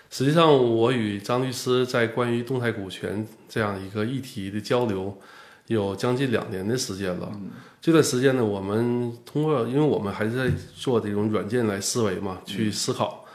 [0.09, 5.15] 实际上我与张律师在关于动态股权这样一个议题的交流，
[5.67, 7.31] 有将近两年的时间了。
[7.79, 13.25] 这段时间呢，我们通过，因为我们还是在做这种软件来思维嘛，去思考。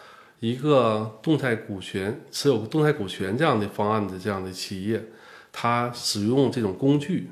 [0.43, 5.01] 一个动态股权持有动态股权这样的方案的这样的企业，
[5.53, 7.31] 它使用这种工具，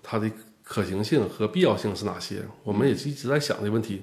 [0.00, 0.30] 它的
[0.62, 2.40] 可行性和必要性是哪些？
[2.62, 4.02] 我们也一直在想这个问题。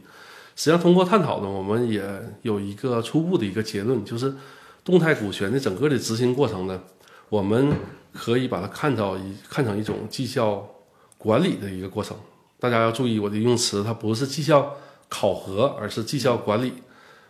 [0.58, 2.04] 实际上，通过探讨呢，我们也
[2.42, 4.36] 有一个初步的一个结论，就是
[4.84, 6.84] 动态股权的整个的执行过程呢，
[7.30, 7.72] 我们
[8.14, 10.68] 可以把它看到一看成一种绩效
[11.18, 12.18] 管理的一个过程。
[12.60, 14.76] 大家要注意我的用词，它不是绩效
[15.08, 16.74] 考核，而是绩效管理。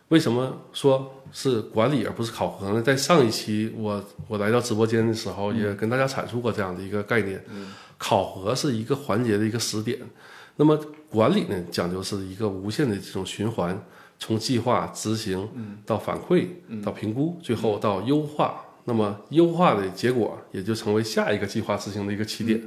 [0.07, 2.81] 为什么说是管理而不是考核呢？
[2.81, 7.43] 在上一期我我来到直播间的时候，也跟大家阐述过这样的一个概念。
[7.97, 9.99] 考核是一个环节的一个时点，
[10.55, 13.77] 那么管理呢，讲究是一个无限的这种循环，
[14.17, 15.49] 从计划执行
[15.85, 16.47] 到反馈
[16.81, 18.61] 到评估，最后到优化。
[18.85, 22.59] 那么优化的结果也就成为下一个计划执行的一个起点。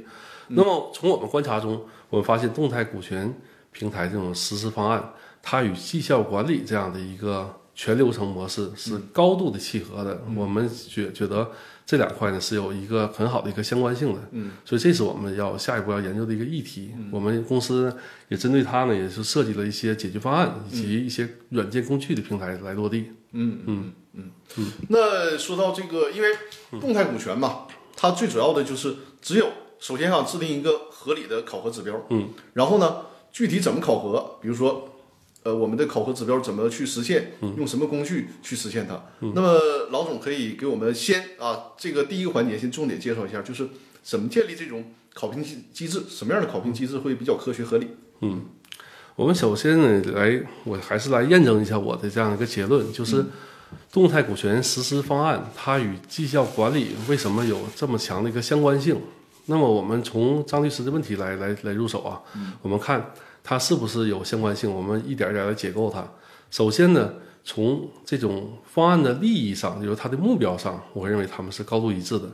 [0.49, 3.33] 那么从我们观察中，我们发现动态股权
[3.71, 5.13] 平台这种实施方案。
[5.41, 11.51] 它与绩效管理这样的一个全流程模式是高度的契合的，我们觉觉得
[11.85, 16.91] 这两块呢是有一个很好的一个相关性的，嗯，所以这是我们要下一步要研究的一个议题。
[17.11, 17.91] 我们公司
[18.29, 23.11] 也针对它呢，也是设计了一些解决方案以及一些软件工具的平台来落地。
[23.31, 24.71] 嗯嗯嗯嗯。
[24.89, 26.29] 那说到这个，因为
[26.79, 29.47] 动态股权嘛，它最主要的就是只有
[29.79, 32.97] 首先要制定一个合理的考核指标，嗯，然后呢，
[33.31, 34.89] 具体怎么考核，比如说。
[35.43, 37.33] 呃，我们的考核指标怎么去实现？
[37.57, 39.03] 用什么工具去实现它？
[39.35, 39.59] 那么
[39.91, 43.67] 老总可以给我们先啊，这个第一个环节先重点介绍一下，就是
[44.01, 47.87] 怎么建立这种考评机机制，什么样的考评机制会比较科学合理？
[48.21, 48.45] 嗯，
[49.17, 53.25] 我们首先呢，来，我还是来验证一下我的这样一个结论，就是
[53.91, 58.97] 动态股权实施方案它与绩效管理为什么有这么强的一个相关性？
[59.47, 62.21] 那么我们从张律师的问题来来来入手啊，
[62.61, 63.13] 我们看。
[63.43, 64.73] 它是不是有相关性？
[64.73, 66.07] 我们一点一点来解构它。
[66.49, 72.29] 首先呢，从这种方案的利益上，就是它的目标上，我认为他们是高度一致的。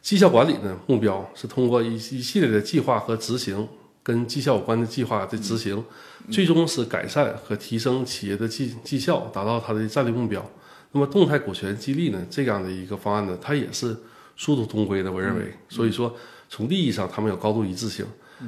[0.00, 3.68] 绩效管理呢，目标是通过一一系列的计划和执行，
[4.02, 5.84] 跟绩效有关的计划的执行，
[6.30, 10.44] 最终是改善和提升企业的绩绩效，达到它的战略目标。
[10.92, 13.96] 那么动态股权激励呢，这样的一个方案呢，它也是
[14.36, 15.10] 殊途同归的。
[15.10, 16.14] 我认为，所以说
[16.48, 18.04] 从利益上，他们有高度一致性。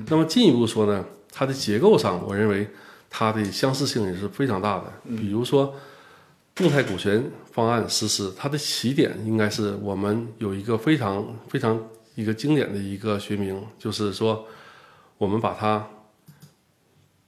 [0.09, 1.05] 那么进一步说呢？
[1.35, 2.71] 它的结构上，我认为
[3.11, 4.85] 它的相似性也是非常大的。
[5.17, 5.75] 比如说，
[6.55, 11.77] 动态股权方案实施，它的起点应该是我们有一个非常非常
[12.15, 14.47] 一个经典的一个学名，就是说，
[15.19, 15.85] 我们把它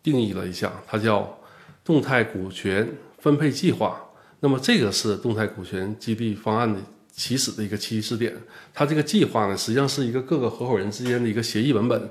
[0.05, 1.39] 定义了一下，它叫
[1.85, 2.89] 动态股权
[3.19, 4.01] 分配计划。
[4.39, 6.79] 那么这个是动态股权激励方案的
[7.17, 8.33] 起始的一个起始点。
[8.73, 12.11] 它这个计划呢，实际上是一个各个合伙人之间的一个协议文本。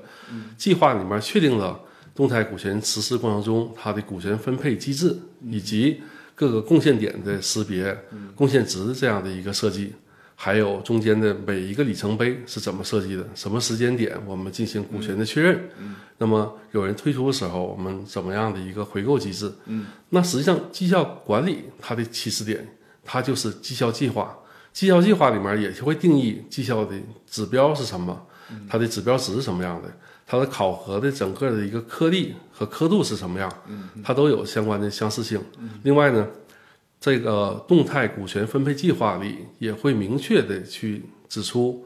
[0.57, 1.79] 计划里面确定了。
[2.15, 5.13] 动态股权实施过程中，它的股权分配机制
[5.49, 6.01] 以及
[6.33, 7.93] 各个贡献点的识别、
[8.33, 9.91] 贡献值这样的一个设计，
[10.33, 13.29] 还有中间的每一个里程碑是怎么设计的？
[13.35, 15.59] 什么时间点我们进行股权的确认？
[16.17, 19.51] 那么有人退出的时候，我们怎么样的一个回购机制？
[20.07, 22.65] 那实际上绩效管理它的起始点，
[23.03, 24.33] 它就是绩效计划。
[24.75, 26.93] 绩效计划里面也会定义绩效的
[27.25, 28.27] 指标是什么，
[28.67, 29.89] 它的指标值是什么样的。
[30.27, 33.49] 它的考核的整个的一个颗粒和刻度是什么样，
[34.03, 35.41] 它都有相关的相似性。
[35.83, 36.27] 另外呢，
[36.99, 41.85] 这个动态股权分配计划里也会明确的去指出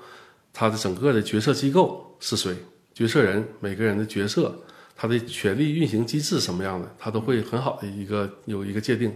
[0.51, 2.55] 它的整个的决策机构是谁，
[2.95, 4.57] 决策人每个人的角色，
[4.95, 9.15] 他的权力运行机制什么样的，它都会很好的一个有一个界定。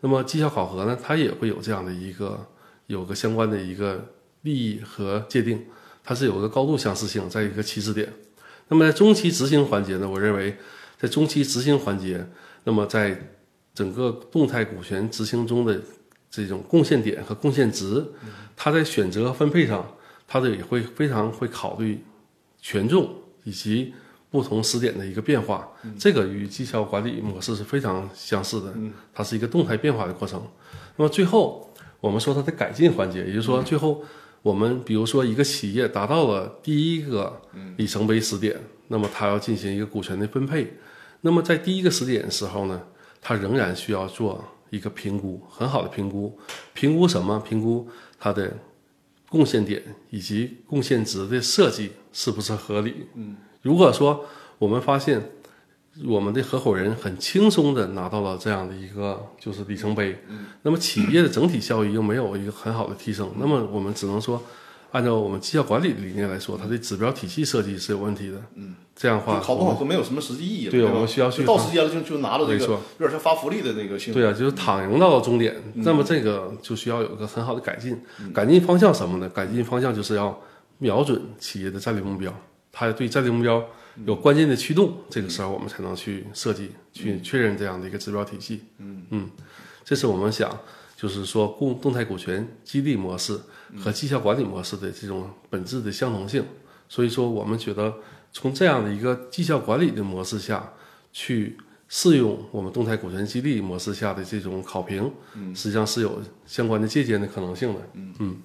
[0.00, 2.46] 那么绩效考核呢，它也会有这样的一个
[2.86, 5.64] 有个相关的一个利益和界定，
[6.02, 8.12] 它是有个高度相似性，在一个起始点。
[8.68, 10.56] 那么在中期执行环节呢，我认为
[10.98, 12.26] 在中期执行环节，
[12.64, 13.30] 那么在
[13.74, 15.80] 整个动态股权执行中的
[16.30, 18.04] 这种贡献点和贡献值，
[18.56, 22.02] 它在选择分配上，它的也会非常会考虑
[22.60, 23.92] 权重以及
[24.30, 25.68] 不同时点的一个变化，
[25.98, 28.74] 这个与绩效管理模式是非常相似的，
[29.12, 30.42] 它是一个动态变化的过程。
[30.96, 31.73] 那么最后
[32.04, 34.04] 我们说它的改进环节，也就是说最后
[34.42, 37.40] 我们比如说一个企业达到了第一个
[37.78, 40.70] 里程碑时点，那么它要进行一个股权的分配。
[41.22, 42.78] 那么在第一个时点的时候呢，
[43.22, 46.38] 它仍然需要做一个评估，很好的评估。
[46.74, 47.40] 评估什么？
[47.40, 47.88] 评估
[48.18, 48.52] 它的
[49.30, 53.06] 贡献点以及贡献值的设计是不是合理？
[53.14, 54.26] 嗯，如果说
[54.58, 55.22] 我们发现
[56.06, 64.42] 我们的合伙人很轻松的拿到了这样的一个就是里程碑，嗯，那么企业的整体效益又没有一个很好的提升，那么我们只能说。
[64.94, 68.40] 按照我们绩效管理的理念来说，它的指标体系设计是有问题的。
[68.54, 70.68] 嗯，这样的话考不好都没有什么实际意义。
[70.68, 74.20] 对，我们需要去到时间了就就拿到这个，有点像发福利的那个性质。
[74.20, 78.00] 对啊，就是躺赢到了终点，那么这个就需要有一个很好的改进。
[78.32, 79.28] 改进方向什么呢？
[79.30, 80.40] 改进方向就是要
[80.78, 82.32] 瞄准企业的战略目标，
[82.70, 83.60] 它对战略目标
[84.06, 88.62] 有关键的驱动，这个时候我们才能去设计、去确认这样的一个指标体系。
[88.78, 89.30] 嗯嗯，
[89.84, 90.58] 这是我们想。
[90.96, 93.38] 就是说，共动态股权激励模式
[93.76, 96.42] 和绩效管理模式的这种本质的相同性，
[96.88, 97.92] 所以说我们觉得
[98.32, 100.72] 从这样的一个绩效管理的模式下
[101.12, 105.12] 去适用我们动态股权激励模式下的这种考评，
[105.54, 107.80] 实际上是有相关的借鉴的可能性的。
[107.94, 108.36] 嗯嗯。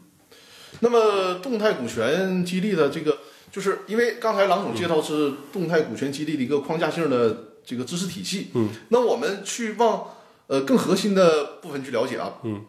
[0.81, 3.19] 那么动态股权激励的这个，
[3.51, 8.47] 就是因为刚才郎总介绍是动态股权激励的一个框架性的这个知识体系。
[8.53, 8.69] 嗯。
[8.89, 10.15] 那我们去往。
[10.49, 12.65] 呃，更核心的部分去了解啊，嗯，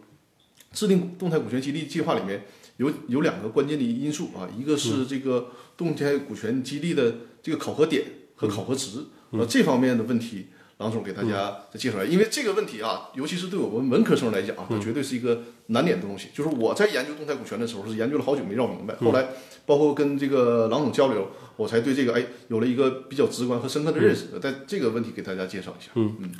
[0.71, 2.45] 制定动态股权激励计划里面
[2.77, 8.05] 有有两个关键的因素啊，一个是这个动态股权激励的这个考核点
[8.37, 10.49] 和考核值，呃，这方面的问题，
[10.81, 16.29] 郎总给大家再介绍一下，因为这个问题啊，尤其是对我们文科生来讲啊，它绝对是一个难点的东西。
[16.35, 19.29] 就是我在研究动态股权的时候，是研究了好久没绕明白，后来
[19.67, 24.27] 包括跟这个郎总交流，我才对这个哎有了一个比较直观和深刻的认识。
[24.41, 26.33] 在这个问题给大家介绍一下，嗯嗯。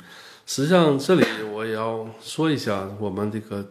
[0.47, 1.23] 实际上，这里
[1.53, 3.63] 我也要说一下，我们这个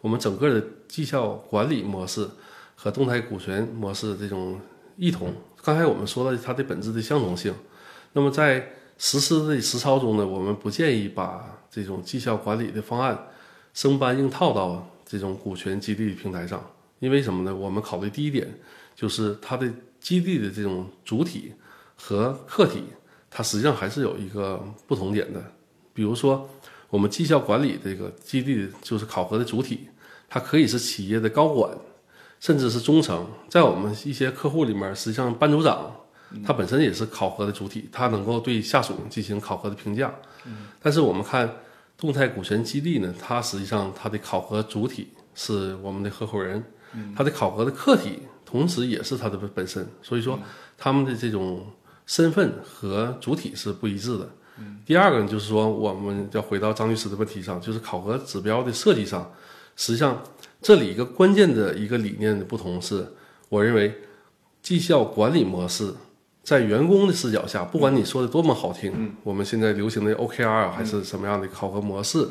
[0.00, 2.26] 我们整个的绩效管理模式
[2.74, 4.58] 和动态股权模式的这种
[4.96, 5.34] 异同。
[5.62, 7.54] 刚才我们说了它的本质的相同性。
[8.14, 13.26] 那么在实施的实操中呢，我们不建议把这种绩效管理的方案
[13.72, 16.64] 生搬硬套到这种股权激励平台上。
[17.00, 17.54] 因为什么呢？
[17.54, 18.48] 我们考虑第一点
[18.94, 21.52] 就是它的激励的这种主体
[21.96, 22.84] 和客体，
[23.30, 25.42] 它实际上还是有一个不同点的。
[25.92, 26.48] 比如说，
[26.88, 29.88] 我们绩效管理这个激励就是考核的主体，
[30.28, 31.76] 它可以是企业的高管，
[32.40, 33.26] 甚至是中层。
[33.50, 35.94] 在我们一些客户里面，实际上班组长
[36.42, 40.12] 他本身也是考核的主体，它能够对下属进行考核的评价。
[40.80, 41.48] 但是我们看
[41.96, 46.64] 动态股权激励呢，它实际上它的考核主体是我们的合伙人，
[47.14, 50.38] 它的考核的客体同时也是它的本身，所以说
[50.76, 51.66] 他们的这种
[52.06, 54.28] 身份和主体是不一致的。
[54.86, 59.32] 第二个呢，就是说，我们要回到张律师的问题上，就是考核指标的设计上，
[59.76, 60.22] 实际上
[60.62, 63.04] 这里一个关键的一个理念的不同是，
[63.48, 63.92] 我认为
[64.62, 65.92] 绩效管理模式
[66.44, 72.28] 在员工的视角下，不管你说的多么好听，我们现在流行的 OKR 还是什么样的考核模式，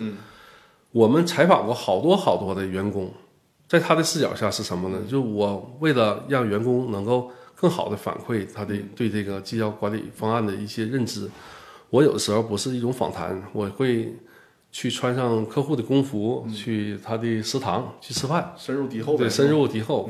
[0.91, 3.11] 我们采访过好多好多的员工，
[3.67, 4.99] 在他的视角下是什么呢？
[5.09, 11.27] 就我为了让员工能够更好的反馈他的对这个绩效管理方案的一些认知。
[11.89, 14.15] 我有的时候不是一种访谈，我会
[14.71, 19.17] 去穿上客户的工服，去他的食堂去吃饭，深入敌后。
[19.17, 20.07] 对，深入敌后。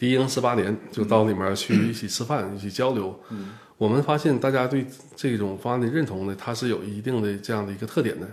[0.00, 3.14] 敌营十八年，就到里面去一起吃饭，一起交流。
[3.76, 4.84] 我们发现大家对
[5.14, 8.26] 这种方案的认同呢，它是有一定的这样的一个特点的。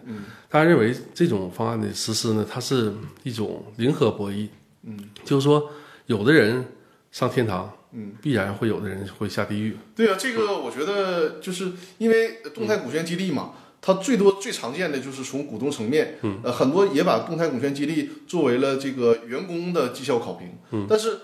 [0.49, 2.93] 大家认为这种方案的实施呢，它是
[3.23, 4.47] 一种零和博弈。
[4.83, 5.69] 嗯，就是说，
[6.07, 6.65] 有的人
[7.11, 7.71] 上天堂。
[7.93, 9.75] 嗯，必然会有的人会下地狱。
[9.95, 20.49] 对啊，这个我觉得就是因为动态股权激励嘛，它最多最常见的就是从股东层面，嗯，呃，很多也把动态股权激励作为了这个员工的绩效考评。
[20.71, 21.17] 嗯，但是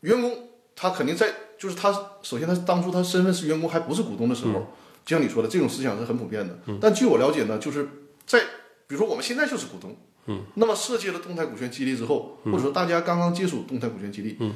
[0.00, 1.92] 员工他肯定在就是他
[2.22, 4.52] 首先他当初他身份是员工还不是股东的时候，
[5.04, 6.58] 就像你说的，这种思想是很普遍的。
[6.80, 7.88] 但据我了解呢，就是
[8.24, 8.40] 在
[8.86, 9.94] 比如说我们现在就是股东，
[10.26, 14.54] 嗯，那么设计了动态股权激励之后，或者说大家刚刚接触动态股权激励，嗯，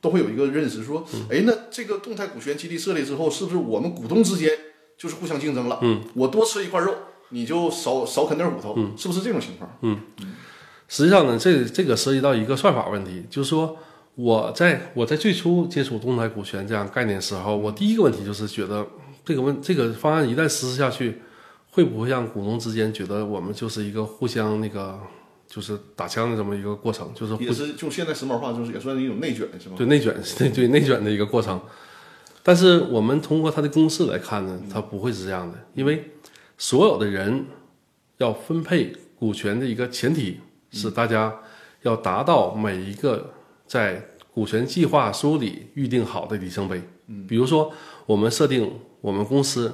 [0.00, 4.50] 都会有一个认识说，哎，那这个动态股权激励设立之后，是不是我们股东之间
[4.98, 5.78] 就是互相竞争了？
[5.82, 6.94] 嗯，我多吃一块肉，
[7.28, 9.70] 你就少少啃点骨头，是不是这种情况？
[10.88, 13.76] 实际上呢，这这个涉及到一个算法问题，就是说
[14.14, 18.86] 我在我在最初接触动态股权这样概念的时候，我第一个问题就是觉得
[19.24, 21.20] 这个问这个方案一旦实施下去，
[21.70, 24.98] 会不会让股东之间觉得我们就是一个互相那个
[25.46, 29.74] 就是打枪的这么一个过程，就是互也是就现在时髦话就是也算是一种内卷，是吗？
[29.76, 31.60] 对内卷 对对内卷的一个过程。
[32.42, 36.10] 但是我们通过它的公式来看呢，它不会是这样的，因为
[36.56, 37.44] 所有的人
[38.18, 40.40] 要分配股权的一个前提
[40.70, 41.34] 是大家
[41.82, 43.32] 要达到每一个
[43.70, 44.04] 在
[44.34, 46.82] 股权计划书里预定好的里程碑。
[47.06, 47.72] 嗯，比如说
[48.04, 48.68] 我们设定
[49.00, 49.72] 我们公司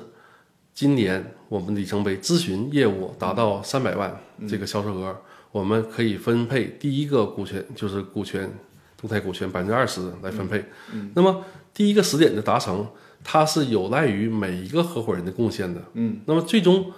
[0.74, 4.14] 今年我们里程碑咨询业务达到三百万
[4.46, 5.16] 这个销售额，
[5.50, 8.52] 我们可以分配第一个股权就是股权
[9.00, 10.62] 动态股权百分之二十来分配。
[10.92, 11.42] 嗯，那么
[11.72, 12.86] 第一个时点的达成，
[13.24, 15.82] 它是有赖于每一个合伙人的贡献的。
[15.94, 16.92] 嗯，那么最终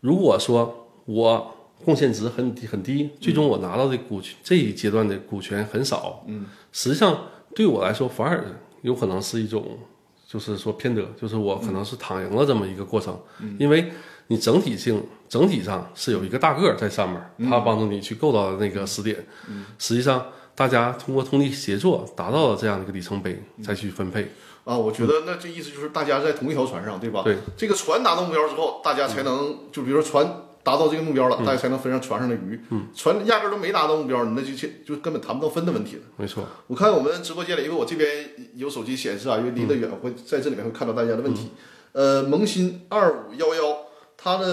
[0.00, 8.44] 如果说我贡献值很低很低，最终我拿到的股权这一阶段的股权很少，嗯，实际上对我来说反而
[8.82, 9.78] 有可能是一种，
[10.26, 13.56] 就是说偏得，就是我可能是躺赢了这么一个过程，嗯。
[13.58, 13.92] 因为
[14.28, 19.16] 你整体性整体上是有一个大个儿在上面，他帮助你去够到那个时点，
[19.48, 19.64] 嗯。
[19.78, 24.30] 实际上大家通过通力协作达到了这样的一个里程碑，再去分配，
[24.64, 27.22] 啊，我觉得那这意思就是大家在同一条船上，对吧？
[27.22, 32.58] 对，这个船达到目标之后，大家才能就比如说船达到这个目标了，大家才能分上船上的鱼。
[32.70, 36.02] 嗯，船压根儿都没达到目标，你那就就就根本谈不到分的问题了。
[36.16, 41.50] 没错，我看我们直播间里，因为我这边有手机显示啊，因为离得远，会在这里面会看到大家的问题。
[41.92, 43.76] 呃，萌新二五幺幺，
[44.16, 44.46] 他呢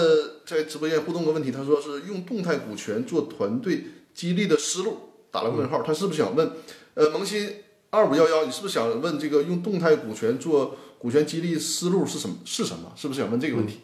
[0.46, 4.98] 在直播间互动个问题，他说是用动态股权做团队激励的思路，
[5.30, 6.52] 打了个问号，他是不是想问？
[6.94, 7.50] 呃，萌新
[7.88, 12.36] 二五幺幺，你是不是想问这个用动态股权做股权激励思路是什么？
[12.44, 12.92] 是什么？
[12.94, 13.80] 是不是想问这个问题？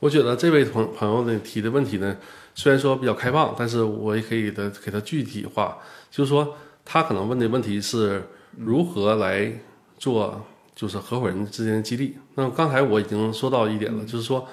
[0.00, 2.16] 我觉得这位朋朋友呢提的问题呢，
[2.54, 5.78] 虽然说比较开放，但是我也可以的给他具体化，
[6.10, 8.22] 就是说他可能问的问题是
[8.56, 9.52] 如何来
[9.98, 10.44] 做，
[10.74, 12.16] 就是合伙人之间的激励。
[12.34, 14.48] 那么刚才我已经说到一点了，就是说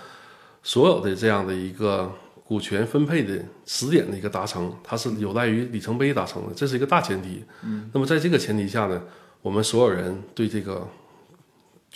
[0.62, 2.12] 所有的这样的一个
[2.44, 7.44] 股权分配的时点的一个达成，它是有赖于里程碑达成的，这是一个大前提。
[7.64, 9.02] 嗯，那么在这个前提下呢，
[9.42, 10.86] 我们所有人对这个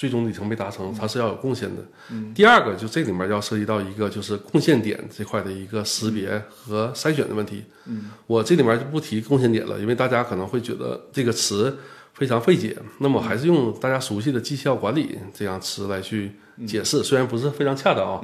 [0.01, 1.83] 最终里程碑达成，它是要有贡献的。
[2.33, 7.63] 第二个，就这里面要涉及到一个就是贡献点这块的一个识别和筛选的问题。
[7.85, 11.77] 嗯，我这里面就不提贡献点了，因为大家可能会觉得这个词
[12.15, 12.75] 非常费解。
[12.97, 16.31] 那么还是用大家熟悉的绩效管理这样词来去
[16.65, 18.19] 解释，虽然不是非常恰当啊。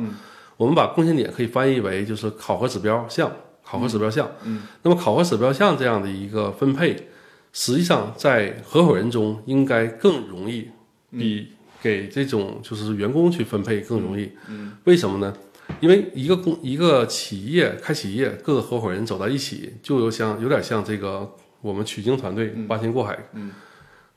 [0.58, 3.32] 我们把贡献点可以翻译为就是考核指标项，
[3.64, 4.28] 考核指标项。
[4.46, 7.10] 嗯，那么考核指标项这样的一个分配，
[7.54, 10.72] 实际上在合伙人中应该更容易，
[11.12, 14.32] 比给这种就是员工去分配更容易。
[14.50, 15.36] 嗯，为什么呢？
[15.82, 21.30] 因为一个公一个企业开企业，各个合伙人走到一起，就有像有点像这个
[21.62, 23.52] 我们取经团队八仙过海，嗯，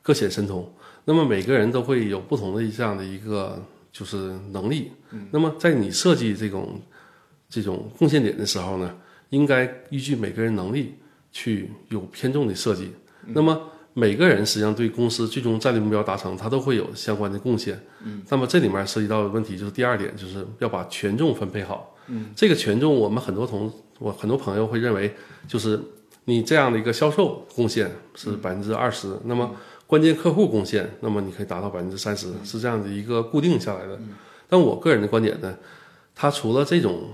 [0.01, 0.73] 各显神通。
[1.03, 4.91] 那么每个人都会有不同的这样的一个就是能力。
[5.29, 6.79] 那么在你设计这种
[7.49, 8.95] 这种贡献点的时候呢，
[9.29, 10.95] 应该依据每个人能力
[11.31, 12.91] 去有偏重的设计。
[13.25, 17.77] 那么每个人实际上对公司最终战略目标达成，他都会有相关的贡献。
[18.03, 21.95] 嗯，那么这里面涉及到的问题就是第二点，就是要把权重分配好。
[22.07, 25.13] 嗯，这个权重，我们很多同我很多朋友会认为，
[25.47, 25.79] 就是
[26.25, 29.53] 你这样的一个销售贡献是百分之二十，那么
[29.85, 33.99] 关键客户贡献，那么你可以达到百分之三十，是这样的一个固定下来的。
[34.47, 35.57] 但我个人的观点呢，
[36.15, 37.09] 它除了这种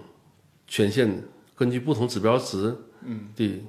[0.67, 1.23] 权限
[1.55, 3.29] 根据不同指标值嗯。
[3.35, 3.63] 的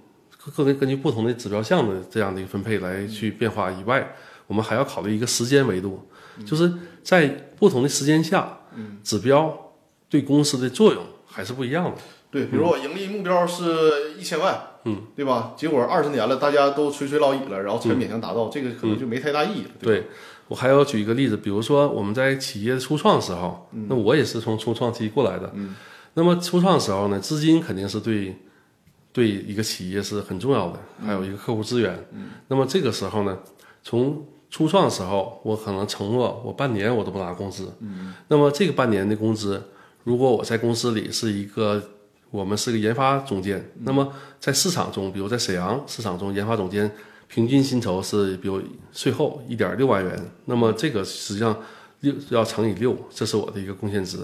[0.56, 4.14] 各个根据不同的指标项的这样的一个分配来去变化以外，
[4.46, 6.08] 我们还要考虑一个时间维度，
[6.44, 6.72] 就是
[7.02, 7.26] 在
[7.56, 8.58] 不同的时间下，
[9.02, 9.72] 指标
[10.08, 11.96] 对公司的作用还是不一样的。
[12.30, 15.54] 对，比如我盈利目标是一千万，嗯，对吧？
[15.56, 19.70] 结果二十年了，大家都垂垂老矣了，然后才勉强达到，这个可能就没太大意义了。
[19.80, 20.06] 对
[20.46, 25.74] 我还要举一个例子，比如说我们在企业初创的时候，那我也是从初创期过来的，嗯
[26.14, 28.36] 那么初创的时候呢，资金肯定是对
[29.12, 31.98] 对一个企业是很重要的，还有一个客户资源。
[32.48, 33.38] 那么这个时候呢，
[33.82, 37.72] 从初创的时候，我可能承诺我半年我都不拿工资，
[38.28, 39.62] 那么这个半年的工资，
[40.04, 41.82] 如果我在公司里是一个
[42.30, 46.90] 我们是个研发总监，那么在市场中，比如在沈阳市场中，研发总监
[47.26, 51.54] 平均薪酬是比如税后一点六万元，那么这个实际上
[52.00, 54.18] 六要乘以六，这是我的一个贡献值。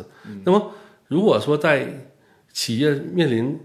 [0.45, 0.72] 那么
[1.09, 2.09] 如果说在
[2.53, 3.59] 企业面临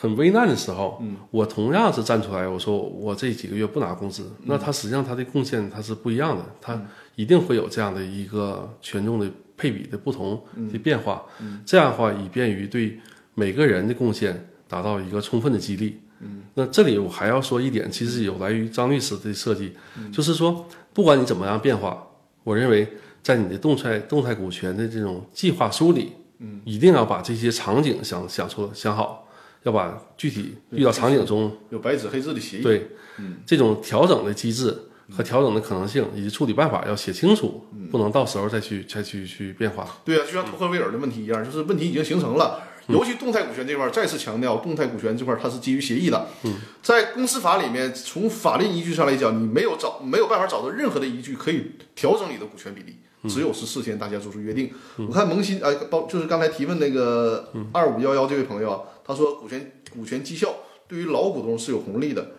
[0.00, 6.80] 很危难的时候，嗯，我同样是站出来，我说我这几个月不拿工资，那他实际上他的贡献他是不一样的，他
[7.16, 10.42] 一定会有这样的一个权重的配比的不同
[10.72, 11.22] 的变化，
[11.66, 12.98] 这样的话以便于对
[13.34, 16.00] 每个人的贡献达到一个充分的激励。
[16.20, 19.74] 嗯，那这里我还要说一点，其实有来于张律师的设计，
[20.10, 22.02] 就是说不管你怎么样变化，
[22.42, 22.88] 我认为
[23.22, 29.26] 在你的动态动态股权的这种计划书里，嗯，一定要把这些场景想想出想好。
[29.62, 32.88] 要把具体遇到场景中有白纸黑字的协议，对，
[33.18, 34.76] 嗯，这种调整的机制
[35.10, 39.86] 和调整的可能性以及处理办法要写清楚，不能到时候再去再去去变化。
[40.04, 46.26] 对啊，就像托克维尔的问题一样，就是问题已经形成了，尤其动态股权这块再次强调，动态股权这块它是基于协议的。
[46.44, 52.96] 嗯，在公司法里面，从法律依据上来讲，你没有找没有办法找到任何的依据可以调整你的股权比例，
[53.28, 54.70] 只有是事先大家做出约定。
[54.96, 58.80] 我看萌新啊，包就是刚才提问那个二五幺幺这位朋友啊。
[59.10, 60.54] 他说：“股权股权绩效
[60.86, 62.32] 对于老股东是有红利的，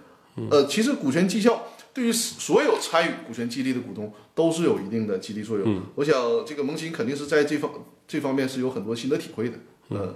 [0.49, 5.81] 呃，其实股权绩效对于所有参与股权激励的股东都是有一定的激励作用。
[5.95, 7.69] 我想这个萌新肯定是在这方
[8.07, 9.57] 这方面是有很多心得体会的。
[9.89, 10.15] 嗯，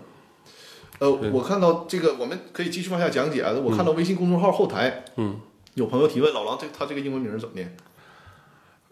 [1.00, 3.52] 呃，我看到这个，我们可以继续往下讲解啊。
[3.52, 5.40] 我看到微信公众号后台，嗯，
[5.74, 7.76] 有朋友提问，老狼这他这个英文名怎么念？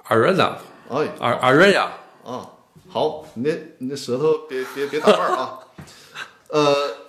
[0.04, 0.58] 阿瑞达，
[0.90, 1.94] 哎，阿阿瑞呀，
[2.26, 2.50] 啊，
[2.90, 5.60] 好，你那你那舌头别别别打瓣儿啊，
[6.50, 7.03] 呃。”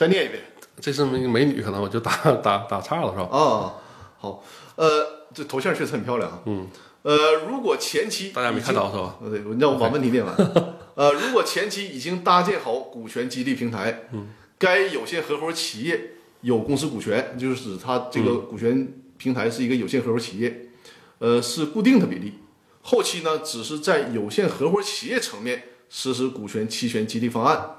[0.00, 0.40] 再念一遍，
[0.80, 2.10] 这是美美女，可能我就打
[2.42, 3.24] 打打岔了，是吧？
[3.24, 3.74] 啊，
[4.18, 4.42] 好，
[4.76, 6.42] 呃，这头像确实很漂亮。
[6.46, 6.68] 嗯，
[7.02, 9.16] 呃，如果前期大家没看到是吧？
[9.20, 10.34] 呃，对，让我把问题念完。
[10.96, 14.28] 呃，如果前期已经搭建好股权激励平台，嗯，
[14.58, 20.70] 该有限合伙企业有公司股权，就是指它这个股权平台是一个有限合伙企业，
[21.18, 22.38] 呃，是固定的比例。
[22.80, 27.76] 后期呢，只是在有限合伙企业层面实施股权期权激励方案。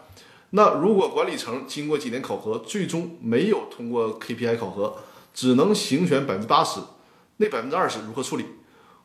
[0.53, 4.97] 那如果管理层经过几年考核，最终没有通过 KPI 考核，
[5.33, 6.81] 只能行权百分之八十，
[7.37, 8.45] 那百分之二十如何处理？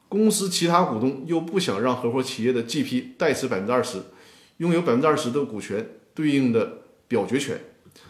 [0.08, 4.02] 公司其他股东又不想让合伙企业的 GP 代持百分之二十，
[4.56, 7.60] 拥有百分之二十的股权对应的表决权。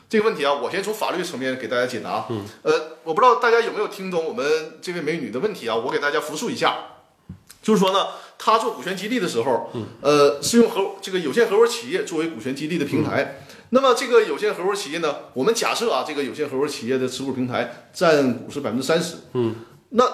[0.08, 2.26] 这个问题啊，我先从法律层面给大家解答。
[2.30, 5.76] 嗯，呃，我不知道大家有没有听懂我们这位美女的问题啊？
[5.76, 6.74] 我给大家复述一下，
[7.62, 8.06] 就是说呢。
[8.38, 9.70] 他做股权激励的时候，
[10.00, 13.42] 呃，是用合这个有限合伙企业作为股权激励的平台。
[13.70, 19.16] 那么这个有限合伙企业呢，我们假设啊，这个有限合伙企业的持股平台占股是百分之三十。
[19.32, 19.56] 嗯，
[19.90, 20.04] 那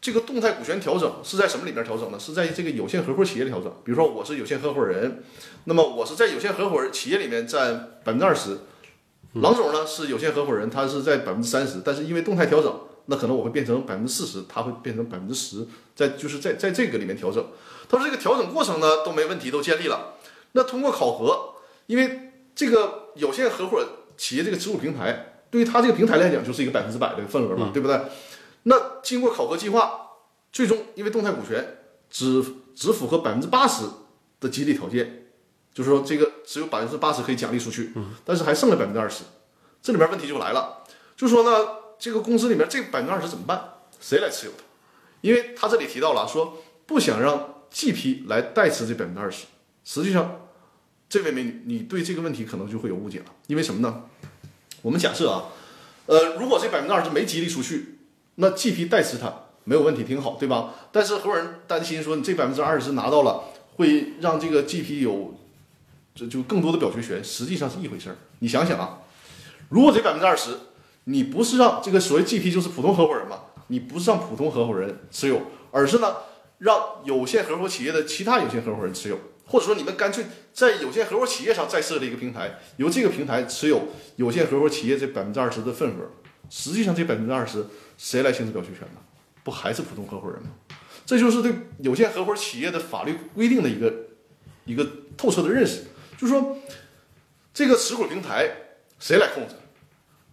[0.00, 2.18] 这个动态股权调整是在什么里边调整呢？
[2.18, 3.72] 是在这个有限合伙企业调整。
[3.84, 5.22] 比如说我是有限合伙人，
[5.64, 8.58] 那么我是在有限合伙企业里面占百分之二十，
[9.34, 12.74] 郎总呢是有限合伙人，他是在百分之三十，但是因为动态调整。
[13.10, 17.42] 那可能我会变成百分之四十，它会变成百分之十，在就是在在这个里面调整。
[17.88, 20.16] 他说这个调整过程呢都没问题，都建立了。
[20.52, 21.54] 那通过考核，
[21.86, 23.82] 因为这个有限合伙
[24.18, 27.98] 企业这个持股平台，对于他这个平台来讲就是一个百分之百的份额嘛，对不对？
[28.64, 30.10] 那经过考核计划，
[30.52, 31.78] 最终因为动态股权
[32.10, 32.44] 只
[32.74, 33.84] 只符合百分之八十
[34.38, 35.28] 的激励条件，
[35.72, 37.94] 就是说这个只有百分之八十可以奖励出去，
[38.26, 39.24] 但是还剩了百分之二十，
[39.80, 40.84] 这里面问题就来了，
[41.16, 41.87] 就是说呢。
[41.98, 43.60] 这个公司里面这百分之二十怎么办？
[44.00, 44.62] 谁来持有它？
[45.20, 49.46] 因为他这里提到了说不想让 GP 来代持这百分之二十。
[49.84, 50.42] 实际上，
[51.08, 53.24] 这位美女，你对这个问题可能就会有误解了。
[53.48, 54.04] 因为什么呢？
[54.82, 55.46] 我们假设啊，
[56.06, 57.98] 呃，如果这百分之二十没激励出去，
[58.36, 60.74] 那 GP 代持它没有问题，挺好，对吧？
[60.92, 63.42] 但是合伙人担心说你这百分之二十拿到了，
[63.74, 65.34] 会让这个 GP 有
[66.14, 67.24] 这就更多的表决权。
[67.24, 68.16] 实际上是一回事儿。
[68.38, 69.00] 你想想啊，
[69.68, 70.50] 如果这百分之二十。
[71.10, 73.40] 你不是让这个所谓 GP 就是普通合伙人嘛？
[73.68, 75.40] 你不是让普通合伙人持有，
[75.70, 76.16] 而是呢
[76.58, 86.10] 让有限合伙企业的其他有限合伙人持有，或者说你们干脆在有限合伙企业上再设立一个平台，由这个平台持有有限合伙企业这百分之二十的份额。
[86.50, 87.64] 实际上这百分之二十
[87.96, 89.00] 谁来行使表决权呢？
[89.42, 90.50] 不还是普通合伙人吗？
[91.06, 93.92] 这就是对有限合伙企业的法律规定的一个
[94.66, 94.86] 一个
[95.16, 95.84] 透彻的认识，
[96.18, 96.58] 就是说
[97.54, 98.50] 这个持股平台
[98.98, 99.54] 谁来控制？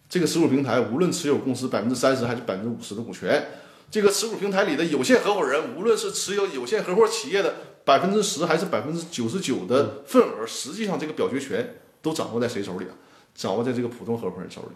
[0.08, 3.46] 这个持股平台无论持有公司百分之三十还是百分之五十的股权，
[3.90, 7.54] 这个持股平台里的有限合伙人无论是持有有限合伙企业的
[7.84, 12.94] 百分之十还是百分之九十九的份额，实际上这个表决权都掌握在谁手里啊？
[13.34, 14.68] 掌握在这个普通合伙人手里。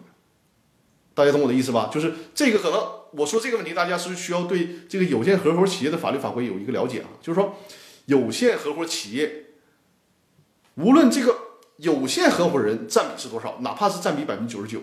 [1.14, 1.90] 大家懂我的意思吧？
[1.92, 2.80] 就是这个可能
[3.12, 7.08] 我说这个问题，大家是需要对这个有限合伙企业的法律法规有一个了解啊。
[7.20, 7.56] 就是说，
[8.06, 9.46] 有限合伙企业
[10.76, 11.36] 无论这个
[11.78, 14.80] 有限合伙人占比是多少，哪怕是占比百分之九十九。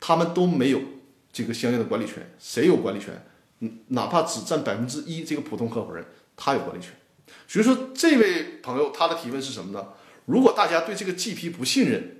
[0.00, 0.80] 他们都没有
[1.32, 2.34] 这个相应的管理权。
[2.38, 3.26] 谁有管理权？
[3.60, 6.04] 嗯，哪怕只占百分之一，这个普通合伙人
[6.36, 6.92] 他有管理权。
[7.48, 9.88] 所以说，这位朋友他的提问是什么呢？
[10.26, 12.18] 如果大家对这个 GP 不信任，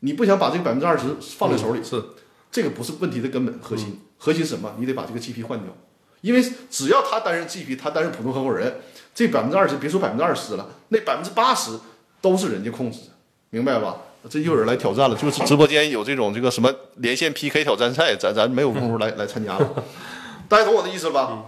[0.00, 2.02] 你不想把这个百分之二十放在手里，是
[2.50, 4.00] 这个不是问题的根本核心。
[4.16, 4.74] 核心是什么？
[4.78, 5.76] 你得把这个 GP 换掉，
[6.22, 8.80] 因为只要他担任 GP，他担任普通合伙人，
[9.14, 11.78] 这百分之二十别说百分之二十了，那百分之八十
[12.20, 13.12] 都是人家控制的，
[13.50, 14.02] 明白吧？
[14.28, 19.84] 这又有人来挑战了，就是直播间有这种这个什么连线 PK 挑战赛，咱咱没有功夫来来参加了。
[20.48, 21.44] 大家懂我的意思了吧？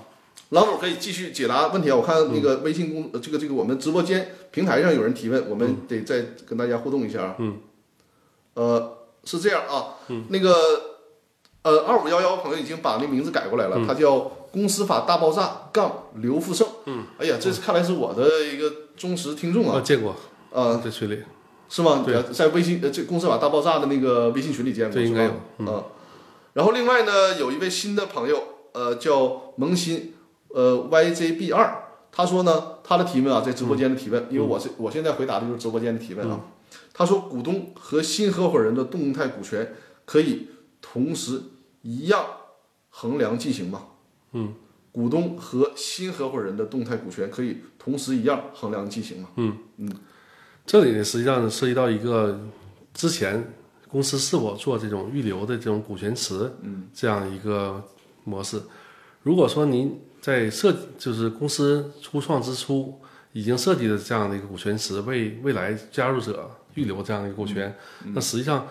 [0.50, 1.96] 郎总可以继续解答问题啊！
[1.96, 7.36] 我看那个微信公呃这个这个我们直播间平台上有人提问，我们得再跟大家互动一下啊。
[7.38, 7.58] 嗯。
[8.54, 9.94] 呃，是这样啊，
[10.28, 10.52] 那个
[11.62, 14.18] 呃二五幺幺朋友已经把那名字改过来了，他叫
[14.50, 16.66] 公司法大爆炸杠刘富胜。
[16.86, 17.04] 嗯。
[17.18, 19.74] 哎呀，这是看来是我的一个忠实听众啊。
[19.76, 20.16] 我见过
[20.52, 21.22] 啊，在群里
[21.70, 22.02] 是吗？
[22.04, 25.84] 对，在微信呃这公司法大爆炸的那个微信群里见过，这应该有啊。
[26.52, 28.42] 然后另外呢，有一位新的朋友，
[28.72, 30.14] 呃，叫萌新。
[30.52, 36.40] 呃，YJB 二，他说呢，他的提问啊，在直播间的提问，因为我是我现在回答的就是直播间的提问啊。
[36.92, 40.48] 他说，股东和新合伙人的动态股权可以
[40.82, 41.40] 同时
[41.82, 42.24] 一样
[42.88, 43.82] 衡量进行吗？
[44.32, 44.54] 嗯，
[44.90, 49.28] 股东和新合伙人的动态股权可以同时一样衡量进行吗？
[49.36, 49.88] 嗯嗯，
[50.66, 52.40] 这里呢，实际上涉及到一个
[52.94, 53.52] 之前
[53.88, 57.82] 公司是否做这种预留的这种股权池，嗯，这样一个
[58.24, 58.60] 模式。
[59.22, 63.00] 如果说您在设就是公司初创之初
[63.32, 67.74] 已经设计的这样的一个股权池，为未来加入者预留这样的一个股权，
[68.14, 68.66] 那实际上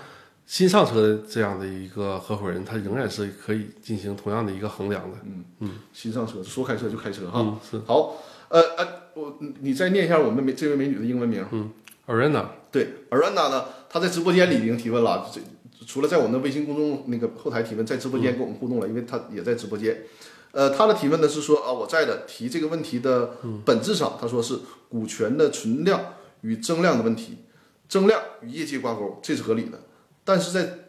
[0.46, 5.18] 新上车的这样的一个合伙人，他仍然是可以进行同样的一个衡量的。
[5.26, 7.40] 嗯嗯，新上车说开车就开车哈。
[7.42, 7.80] 嗯，是。
[7.86, 8.16] 好，
[8.48, 11.46] 呃呃，我你再念一下我们美这位美女的英文名。
[11.52, 11.72] 嗯
[12.08, 12.46] ，Arena。
[12.72, 15.42] 对，Arena 呢，她在直播间里已经提问了，这
[15.86, 20.04] 除了在我们的微信公众那个后台提问，在直播间跟我们互动了，因为她也在直播间。
[20.52, 27.40] 呃，她的提问呢是说啊，我在的提这个问题的本质上，她说是股权的存量与增量的问题，
[27.88, 29.80] 增量与业绩挂钩，这是合理的。
[30.24, 30.80] 但是在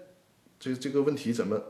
[0.58, 1.60] 这这个问题怎么？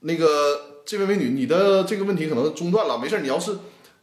[0.00, 3.56] 那个这位美女，你的这个问题可能中断了，没事，你要是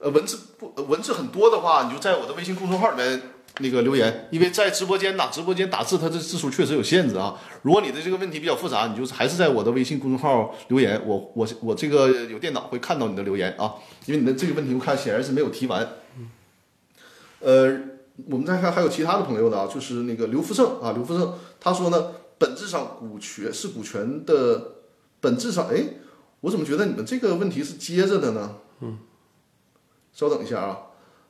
[0.04, 3.22] 呃文字不文字很多的话，你就在我的微信公众号里面。
[3.60, 7.40] 那个留言，因为在直播间打直播间打字，它的字数确实有限制啊。
[7.62, 13.76] 如果你的这个问题比较复杂，你就还是在我的微信公众号留言，我我我这个有电脑会看到你的留言啊。
[14.08, 15.88] 因为你的这个问题我看显然是没有提完。
[17.42, 17.80] 呃，
[18.28, 22.08] 我们再看还有其他的朋友的啊，就是那个刘福胜啊，刘福胜他说呢，
[22.40, 24.78] 本质上股权是股权的
[25.22, 25.84] 本质上，哎，
[26.42, 28.56] 我怎么觉得你们这个问题是接着的呢？
[28.82, 28.98] 嗯，
[30.14, 30.78] 稍等一下啊，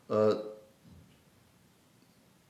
[0.08, 0.50] 呃。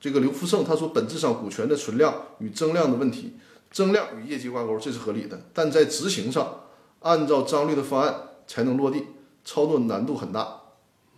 [0.04, 3.38] 这个刘福胜他说，本质上股权的存量与增量的问题，
[3.72, 5.40] 增量与业绩挂钩，这是合理的。
[5.54, 6.66] 但在执行上，
[7.00, 8.14] 按照张律的方案
[8.46, 9.06] 才能落地，
[9.46, 10.60] 操作难度很大。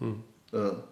[0.01, 0.83] 嗯嗯，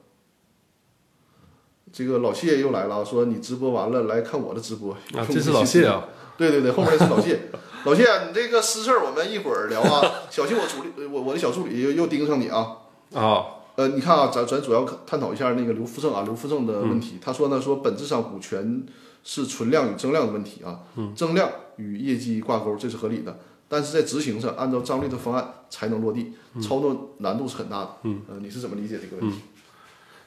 [1.91, 4.93] 这个老谢又来了，说你直播完了来看我的直播。
[4.93, 6.09] 啊，这是老谢啊。
[6.35, 7.41] 对对对，后面是老谢。
[7.85, 10.01] 老谢，你这个私事儿我们一会儿聊啊，
[10.31, 12.77] 小心我助理，我我的小助理又又盯上你啊。
[13.13, 13.45] 啊。
[13.75, 17.17] 呃，你看啊，咱咱主要探讨一下那个刘福正啊，刘福正的问题。
[17.21, 18.85] 他说呢，说本质上股权
[19.23, 20.79] 是存量与增量的问题啊，
[21.15, 23.39] 增量与业绩挂钩，这是合理的。
[23.67, 27.97] 但是在执行上，按照张力的方案才能落地，操作难度是很大的。
[28.03, 29.37] 嗯，呃，你是怎么理解这个问题？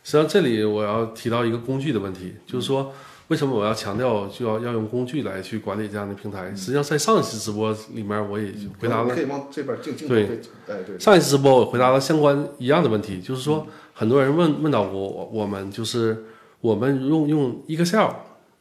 [0.02, 2.92] 实际上，这里我要提到一个工具的问题，就是说。
[3.28, 6.54] 为什么我要强调就要要用工具来去管理这样的平台？
[6.54, 9.12] 实际上，在上一次直播里面我也回答了。
[9.12, 10.96] 可以往这边镜镜对，哎对。
[10.98, 16.24] 上一次直播我回答了相关一样的问题，就是说很多人问问到我，我们就是
[16.60, 18.10] 我们用用 Excel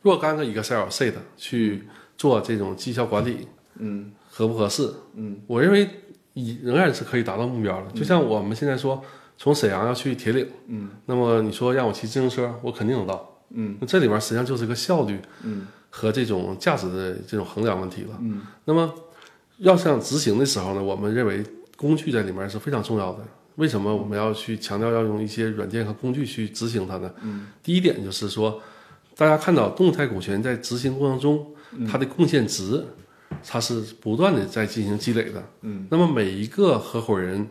[0.02, 1.84] 若干个 Excel sheet 去
[2.18, 3.48] 做这种绩效管理，
[3.78, 4.90] 嗯，合不合适？
[5.14, 5.88] 嗯，我认为
[6.34, 7.92] 以仍然是可以达到目标的。
[7.92, 9.00] 就像我们现在说
[9.38, 13.32] 从沈阳要去铁岭，嗯，那么你说让我骑自行车，我肯定能到。
[13.52, 18.18] 嗯，那这里面实际上就是个效率，嗯，和这种价值的这种衡量问题了。
[18.20, 18.94] 嗯，那么
[19.60, 21.44] 要想执行的时候呢，我们认为
[21.78, 23.20] 工具在里面是非常重要的。
[23.56, 27.12] 为什么我们要去强调要用一些软件和工具去执行它呢？
[27.22, 28.62] 嗯，第一点就是说，
[29.16, 31.46] 大家看到动态股权在执行过程中，
[31.90, 32.84] 它的贡献值，
[33.48, 35.44] 它是不断的在进行积累的。
[35.62, 37.48] 嗯，那么每一个合伙人。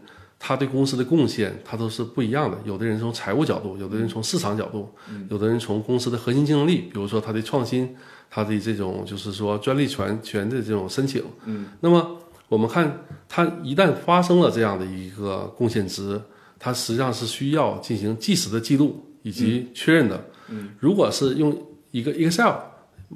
[0.47, 2.59] 他对公司的贡献，他都是不一样的。
[2.67, 4.87] 有的人从财务角度，有的人从市场角度，
[5.31, 7.97] 有的人从公司的核心竞争力，比如说他的创新，
[8.29, 11.25] 他的这种就是说专利权权的这种申请。
[11.47, 12.19] 嗯，那么
[12.51, 16.21] 我们看，他一旦发生了这样的一个贡献值，
[16.59, 20.27] 它实际上是需要进行即时的记录以及确认的。
[20.51, 21.57] 嗯，如果是用
[21.91, 22.53] 一个 Excel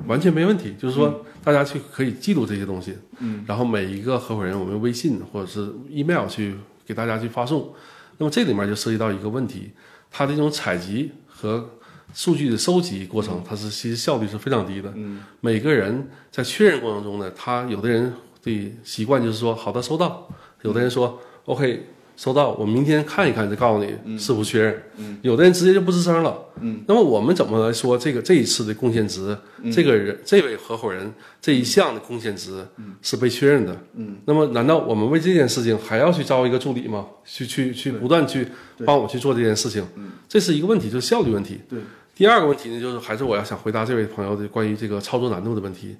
[0.06, 0.74] 完全没问题。
[0.78, 6.54] 就是说，大家去可以记录这些东西，嗯，然后每一个合伙人，我们微信或者是 email 去
[6.88, 7.72] 给大家去发送。
[8.16, 9.70] 那么这里面就涉及到一个问题，
[10.10, 11.68] 它的这种采集和
[12.14, 14.90] 数据的收集过程，它是其实效率是非常低的。
[14.96, 18.10] 嗯，每个人在确认过程中呢，他有的人
[18.42, 20.26] 的习惯就是说好的收到，
[20.62, 21.86] 有的人说 OK
[22.18, 24.82] 收到，我明天看一看再告诉你是否确认。
[24.96, 26.36] 嗯，有的人直接就不吱声了。
[26.60, 29.38] 嗯，那么我们怎么来说这个这一次的贡献值，
[29.72, 32.66] 这个人这位合伙人这一项的贡献值
[33.02, 33.80] 是被确认的？
[33.94, 37.06] 嗯，那么难道我们为这件事情还要去招一个助理吗？
[37.24, 38.48] 去去去不断去
[38.84, 39.86] 帮我去做这件事情？
[39.94, 41.60] 嗯，这是一个问题，就是效率问题。
[41.68, 41.78] 对。
[42.16, 45.94] 第二个问题呢，就是还是我要想回答这位朋友的关于这个操作难度的问题。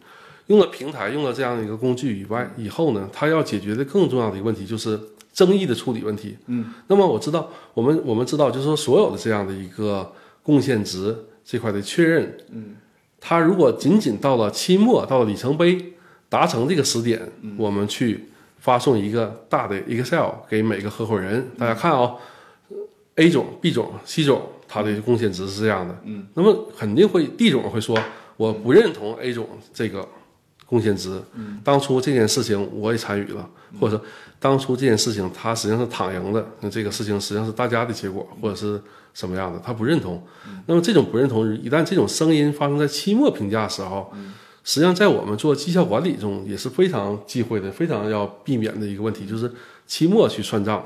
[0.48, 4.98] 用了平台，用了这样的一个工具以外，以后呢，他要解决的更重要的一个问题就是
[5.38, 6.36] 争议的处理问题。
[6.46, 10.12] 嗯，那么我知道，我们我们知道，就是说所有的这样的一个
[10.42, 12.74] 贡献值这块的确认，嗯，
[13.20, 15.92] 它如果仅仅到了期末，到了里程碑
[16.28, 17.20] 达成这个时点，
[17.56, 18.24] 我们去
[18.58, 22.14] 发送一个大的 Excel 给每个合伙人，大家看啊
[23.14, 24.42] ，A 种、B 种、C 种。
[24.70, 27.98] 它的贡献值是这样的，嗯，那么肯定会 D 种会说
[28.36, 30.06] 我不认同 A 种这个
[30.66, 33.48] 贡献值，嗯，当初这件事情我也参与了，
[33.80, 34.04] 或者说
[34.40, 38.80] 当初这件事情他实际上是躺赢的，那这个事情实际上是大家的结果，或者是
[39.12, 40.22] 什么样的，他不认同，
[40.66, 44.12] 那么这种不认同，一旦这种声音发生在期末评价的时候，
[44.64, 49.52] 实际上在我们做绩效管理中也是非常忌讳的，非常要避免的一个问题，就是
[49.86, 50.84] 期末去算账。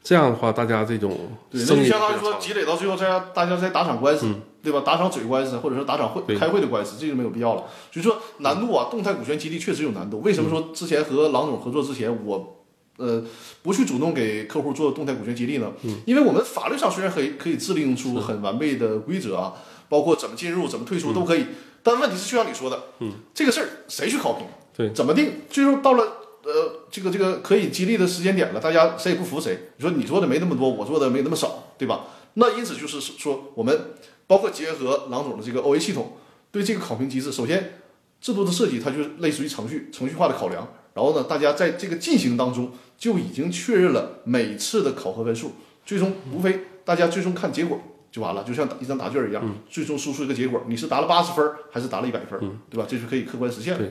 [0.00, 1.10] 这样的话，大家这种
[1.50, 4.32] 对，那就相当于说积累到最后，大家大家在打场官司，
[4.62, 4.80] 对吧？
[4.86, 7.64] 打场嘴官司，或者说打场会开会的官司，这就没有必要了。
[7.92, 10.20] 所以说难度啊，动态股权激励确实有难度。
[10.20, 12.57] 为什么说之前和郎总合作之前，我
[12.98, 13.24] 呃
[13.62, 15.72] 不去主动给客户做动态股权激励呢？
[15.84, 19.54] 嗯因为我们法律上虽然可以可以制定出很完备的规则啊，
[19.88, 21.46] 包括怎么进入、怎么退出都可以，
[21.82, 24.46] 但问题是就像你说的，嗯，这个事儿谁去考评？
[24.76, 25.40] 对，怎么定？
[25.48, 26.04] 最后到了。
[26.44, 29.68] 呃，这个这个可以激励的时间点了，大家谁也不服谁。
[29.76, 32.06] 你说你做的没那么多，我做的没那么少，对吧？
[32.34, 33.78] 那因此就是说，我们
[34.26, 36.16] 包括结合郎总的这个 OA 系统，
[36.50, 37.80] 对这个考评机制，首先
[38.22, 40.66] 制度的设计，它就是类似于程序程序化的考量。
[40.98, 45.52] 然后呢，大家在这个进行当中就已经确认了每次的考核分数，
[45.86, 47.80] 最终无非大家最终看结果
[48.10, 49.40] 就完了，就像一张答卷一样，
[49.70, 52.36] 最终输出一个结果，你是答了八十分还是答了一百分，
[52.68, 52.84] 对吧？
[52.88, 53.84] 这是可以客观实现的。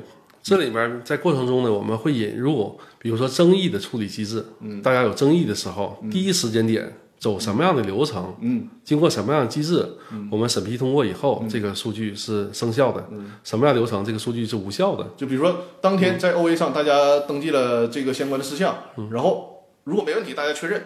[0.44, 4.46] 这里面在过程中呢，我们会引入，比如说争议的处理机制。
[4.60, 8.36] 嗯，大家有争议的时候，第一时间点走什么样的流程？
[8.42, 9.86] 嗯，经过什么样的机制？
[10.12, 13.08] 嗯，我们审批通过以后，这个数据是生效的。
[13.12, 14.04] 嗯，什么样流程？
[14.04, 15.08] 这个数据是无效的。
[15.18, 18.76] 就比如说当天在 OA 上大家登记了这个相关的事项，
[19.12, 20.84] 然后如果没问题，大家确认。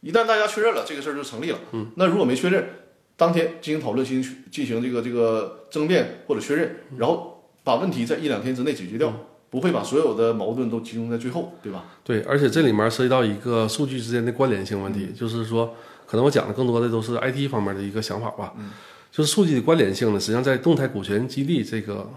[0.00, 1.58] 一旦大家确认了，这个事儿就成立了。
[1.72, 2.68] 嗯，那如果没确认，
[3.16, 7.32] 当天进行讨论，进行进行这个这个争辩或者确认，然后。
[7.66, 9.10] 把问题在一两天之内解决掉，
[9.54, 11.84] 不会把所有的矛盾都集中在最后，对吧？
[12.02, 15.72] 对，而且这里面涉及到一个数据之间的关联性问题，就是说，
[16.06, 18.52] 可能我讲的更多的都是 IT 方面的一个想法吧。
[18.58, 18.70] 嗯，
[19.12, 22.10] 就是数据的关联性呢，实际上在动态股权激励这个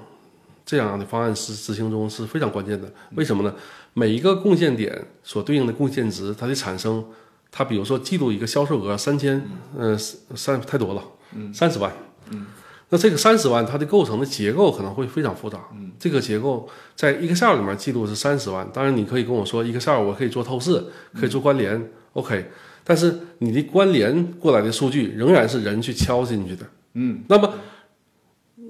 [0.65, 2.91] 这样的方案实执行中是非常关键的。
[3.13, 3.53] 为什么呢？
[3.93, 7.05] 每一个贡献点所对应的贡献值，它的产生，
[7.51, 11.03] 它比如说记录一个销售额三千，呃，三太多了，
[11.35, 11.93] 嗯，三十万，
[12.31, 12.47] 嗯。
[12.89, 15.59] 那这个三十万，它的构成的结构可能会非常复杂。
[15.73, 16.65] 嗯，这个结构
[16.95, 18.65] 在 Excel 里面记录是三十万。
[18.73, 20.81] 当然，你可以跟我说 Excel 我可以做透视，
[21.13, 22.49] 可以做关联，OK。
[22.85, 26.65] 但是你的关联过来的数据仍然是人去敲进去的。
[26.93, 27.53] 嗯，那么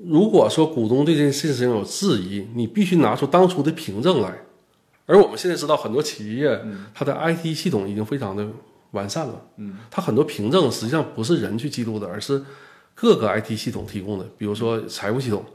[0.07, 4.35] 如果说股东对这件事情有质疑，你必须拿出当初的凭证来。
[5.05, 6.59] 而我们现在知道，很多企业
[6.95, 8.47] 它的 IT 系统已经非常的
[8.91, 9.39] 完善了。
[9.57, 12.43] 嗯，它很多凭证实际上不是人去记录的，而是。
[12.99, 15.45] 各个 IT 系统提供的，比如说财务系统，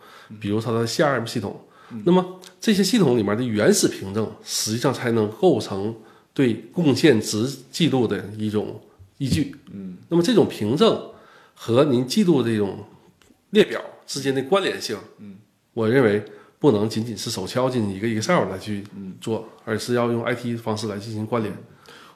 [0.40, 1.60] 比如它的 CRM 系统，
[2.04, 5.92] 那么这些系统里面的原始凭证，实际上才能构成
[6.32, 8.80] 对贡献值记录的一种
[9.18, 9.56] 依据。
[9.72, 11.10] 嗯，那么这种凭证
[11.52, 12.84] 和您记录这种
[13.50, 15.34] 列表之间的关联性，嗯，
[15.74, 16.24] 我认为
[16.60, 18.84] 不能仅仅是手敲进一个 Excel 来去
[19.20, 21.52] 做，而是要用 IT 方式来进行关联。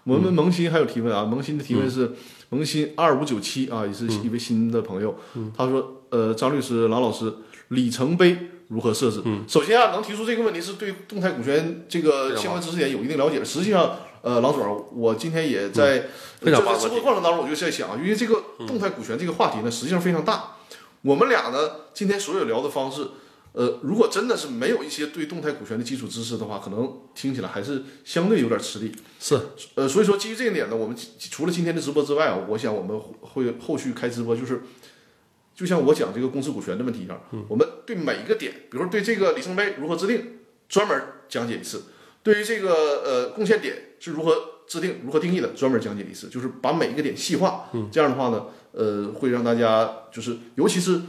[0.04, 2.12] 我们萌新还有提问啊，萌新的提问是。
[2.51, 5.18] 萌新二五九七啊，也是一位新的朋友。
[5.57, 7.32] 他说：“呃，张律师、郎老师，
[7.68, 8.36] 里程碑
[8.68, 9.22] 如何设置？
[9.49, 13.44] 首先啊，能提出这个问题是对动态股权这个相关知识点有一定了解。
[13.44, 16.09] 实际上，呃，郎总，我今天也在
[16.40, 20.57] 在直播过程当中，我就在想，因为这个动态股权这个话题呢，实际上非常大。
[21.03, 21.59] 我们俩呢，
[21.94, 23.09] 今天所有聊的方式。”
[23.57, 28.92] 呃，如果真的是没有一些对动态股权的基础知识的话，可能听起来还是相对有点吃力。
[29.18, 29.40] 是，
[29.76, 34.61] 呃，所以说基于这一点呢，我们除了今天的直播之外啊，我想我们会后续开直播，就是
[35.54, 41.78] 就像我讲这个公司股权的问题一样，我们对每一个点，比如对这个里程碑如何制定，专门讲解一次；
[42.22, 42.74] 对于这个
[43.07, 44.34] 呃贡献点是如何
[44.68, 47.70] 制定、如何定义的，专门讲解一次，就是把每一个点细化。
[47.72, 51.00] 嗯这样的话呢，呃，会让大家就是尤其是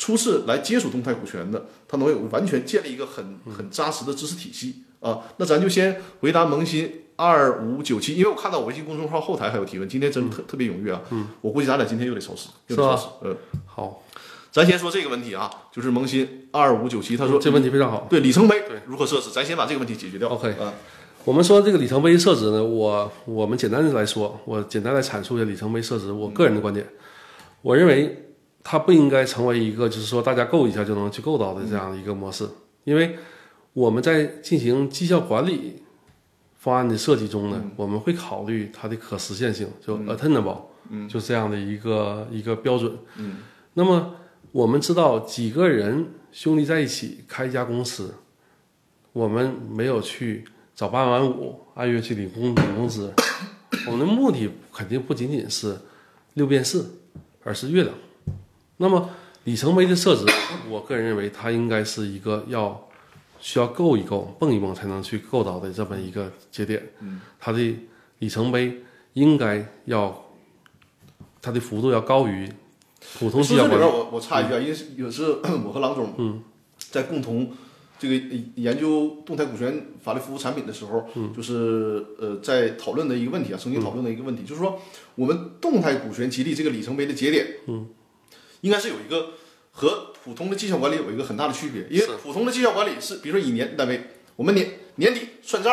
[0.00, 5.20] 初次来接触动态股权的，他能有完全建立一个很很扎实的知识体系啊。
[5.36, 11.02] 那咱就先回答萌新二五九七，因为我看到我微信公众号后台还有提问，今天真特特别踊跃啊。
[11.10, 13.08] 嗯，我估计咱俩今天又得超时，又得超时。
[13.20, 13.36] 嗯，
[13.66, 14.02] 好，
[14.50, 18.06] 咱先说这个问题啊，就是萌新二五九七，他说这问题非常好。
[18.08, 20.30] 对里程碑如何设置，咱先把这个问题解决掉。
[20.30, 20.72] OK 啊，
[21.26, 26.86] 我们说这个里程碑设置呢，我我们简单的来说，我简单来阐述一下里程碑设置我个人的观点。
[27.60, 28.29] 我认为
[28.62, 32.48] 它不应该成为一个就是说大家够一下就能去够到的这样的一个模式，
[32.84, 33.16] 因为
[33.72, 35.82] 我们在进行绩效管理
[36.58, 40.58] 方案的设计中呢，我们会考虑它的可实现性，就 attainable，
[40.90, 42.92] 嗯，就这样的一个一个标准。
[43.16, 43.38] 嗯，
[43.74, 44.14] 那么
[44.52, 48.14] 我们知道几个人兄弟在一起开一家公司，
[49.12, 50.44] 我们没有去
[50.74, 53.12] 早八晚五按月去领工领工资，
[53.86, 55.78] 我们的目的肯定不仅仅是
[56.34, 56.98] 六变四，
[57.42, 57.94] 而是月亮。
[58.82, 59.10] 那么
[59.44, 60.24] 里程碑的设置，
[60.70, 62.88] 我个人认为它应该是一个要
[63.38, 66.82] 需要够一够、蹦一蹦才能去够到的这么一个节点。
[67.00, 67.76] 嗯，它的
[68.20, 70.24] 里程碑应该要
[71.42, 72.48] 它的幅度要高于
[73.18, 74.04] 普通绩说这里边效管理。
[74.04, 75.24] 我我插一句啊，因为是有时
[75.66, 76.42] 我和郎总嗯
[76.90, 77.52] 在共同
[77.98, 78.14] 这个
[78.54, 81.06] 研究动态股权法律服务产品的时候，
[81.36, 84.80] 就是呃在讨论的一个问题啊，曾经讨论的一个问题，就是说
[85.16, 87.86] 我们动态股权激励这个里程碑的节点，嗯，
[88.62, 89.30] 应该是有一个
[89.70, 94.00] 和普通的绩效管理有一个很大的区别，因为普通的绩效管理是比如说以年单位，
[94.36, 95.72] 我们年年底算账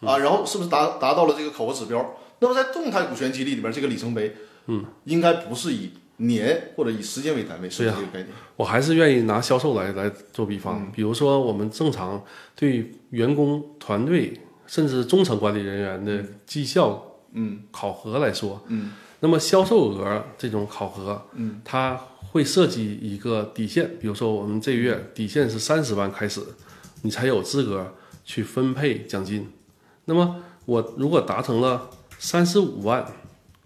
[0.00, 2.16] 啊，然后是不是达达到了这个考核指标？
[2.40, 4.34] 那么在动态股权激励里边，这个里程碑，
[4.66, 8.28] 嗯，应该不是以年或者以时间为单位设置这个概念。
[8.56, 12.22] 我还是愿意拿销售来来做比方，比如说我们正常
[12.56, 17.62] 对员工团队甚至中层管理人员的绩效嗯。
[17.70, 18.92] 考核来说，嗯，
[19.24, 21.98] 那么销售额这种考核，嗯，它
[22.30, 26.42] 会设计一个底线，比如说我们这个月底线是三十万开始，
[27.00, 27.94] 你才有资格
[28.26, 29.48] 去分配奖金。
[30.04, 33.02] 那么我如果达成了三十五万，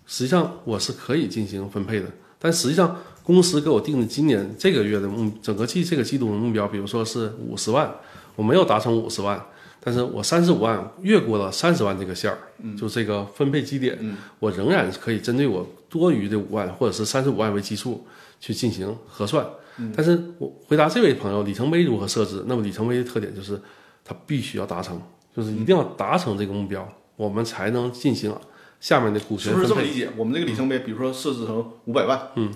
[0.06, 2.06] 实际上我是可以进行分配的，
[2.38, 7.92] 但实际上公司给我定的今年这个月的目整个季这个季度的目标，比如说是五十万，
[8.36, 9.44] 我没有达成五十万，
[9.80, 12.38] 但是我三十五万越过了三十万这个线儿，
[12.76, 13.98] 就这个分配基点，
[14.38, 18.06] 我仍然是可以针对我多余的五万或者是三十五万为基数
[18.40, 19.46] 去进行核算。
[19.94, 23.60] 但是我回答这位朋友里程碑如何设置，那么里程碑的特点就是
[24.04, 25.00] 它必须要达成，
[25.36, 28.34] 就是一定要达成这个目标，我们才能进行
[28.80, 29.68] 下面的股是权分配。
[29.68, 30.10] 不是这么理解？
[30.16, 32.52] 我们这个里程碑，比如说设置成五百万，嗯，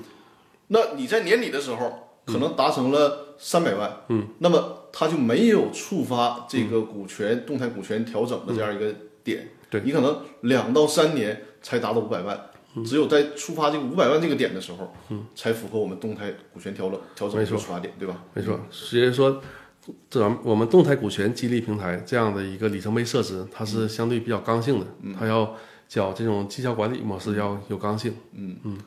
[0.66, 9.80] 那你在年底的时候可能达成了三百万，嗯，那么它就没有触发这个股权、动态股权调整的这样一个点，对。
[9.84, 12.38] 你可能两到三年才达到五百万。
[12.86, 17.58] 只有在触发这个五百万这个点的时候，嗯，才符合我们动态股权调整调整的没错。
[17.58, 18.24] 出发点，对吧？
[18.32, 19.42] 没错，所以说，
[20.08, 24.86] 这咱们我们动态股权激励平台这样的一个里程碑设置，它是相对比较刚性的，
[25.18, 25.54] 它要
[25.86, 28.14] 较这种绩效管理模式要有刚性。
[28.32, 28.56] 嗯。
[28.64, 28.78] 嗯。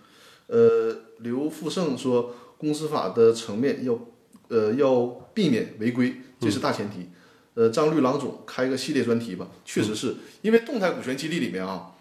[0.47, 3.99] 呃，刘富盛说，公司法的层面要
[4.47, 7.09] 呃要避免违规，这是大前提。
[7.53, 11.91] 呃，张律郎总开个系列专题吧，确实是因为动态股权激励里面啊，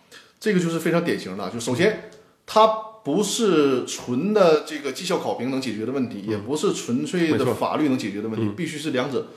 [0.41, 2.11] 这个就是非常典型的，就首先
[2.47, 2.67] 它
[3.05, 9.29] 不是纯的这个绩效考评能解决的问题，也不是纯粹的法律能解决的问题，必须是两者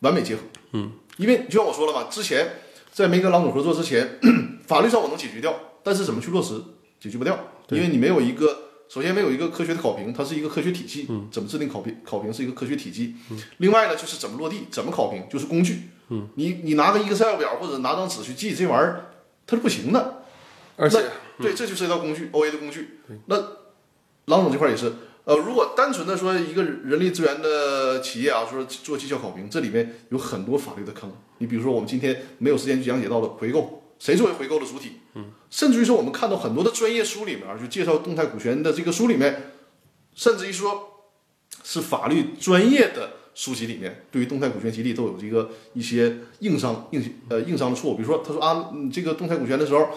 [0.00, 0.42] 完美结合。
[0.72, 2.48] 嗯，因为就像我说了嘛，之前
[2.92, 4.18] 在没跟郎总合作之前，
[4.66, 6.54] 法律上我能解决掉，但是怎么去落实
[6.98, 7.38] 解决不掉，
[7.70, 8.67] 因为你没有一个。
[8.88, 11.06] 首先没有一个科学的考评，它是一个科学体系。
[11.08, 11.96] 嗯，怎么制定考评？
[12.04, 13.14] 考评是一个科学体系。
[13.30, 15.82] 嗯，另外呢，就是怎么落地，怎么考评，就是工具。
[16.08, 19.10] 嗯，你你拿个 Excel 表或者拿张纸去记这玩意儿，
[19.46, 20.22] 它是不行的。
[20.76, 21.02] 而且，
[21.38, 23.00] 对，这就是一道工具，OA 的工具。
[23.26, 23.36] 那
[24.26, 24.92] 郎总这块也是，
[25.24, 31.12] 呃，如果单纯的说一个人力资源的企业啊，说做绩效考评，这里面有很多法律的坑。
[31.38, 35.00] 你比如说，我们今天没有时间去讲解到的回购，谁作为回购的主体？
[35.14, 39.52] 嗯，甚至于说，我们看到很多的专业书里面就介绍动态股权的这个书里面，
[40.14, 41.04] 甚至于说
[41.64, 47.94] 是法律专业的书籍里面，对于动态股权激励都有这个一些硬伤硬呃硬伤的错误。
[47.96, 49.88] 比如说，他说啊，你这个动态股权的时候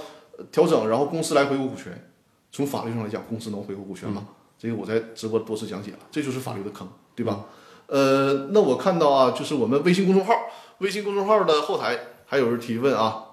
[0.51, 2.11] 调整，然后公司来回购股权，
[2.51, 4.27] 从法律上来讲，公司能回购股权吗？
[4.57, 7.45] 这个我在直播多次讲解了，这就是法律的坑，对吧？
[7.87, 10.33] 呃，那我看到啊，就是我们微信公众号，
[10.77, 13.25] 微信公众号的后台还有人提问啊，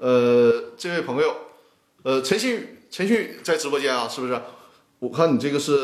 [0.00, 1.36] 呃，这位朋友，
[2.04, 4.40] 呃，陈新宇，陈新宇在直播间啊，是不是？
[4.98, 5.74] 我看你这个是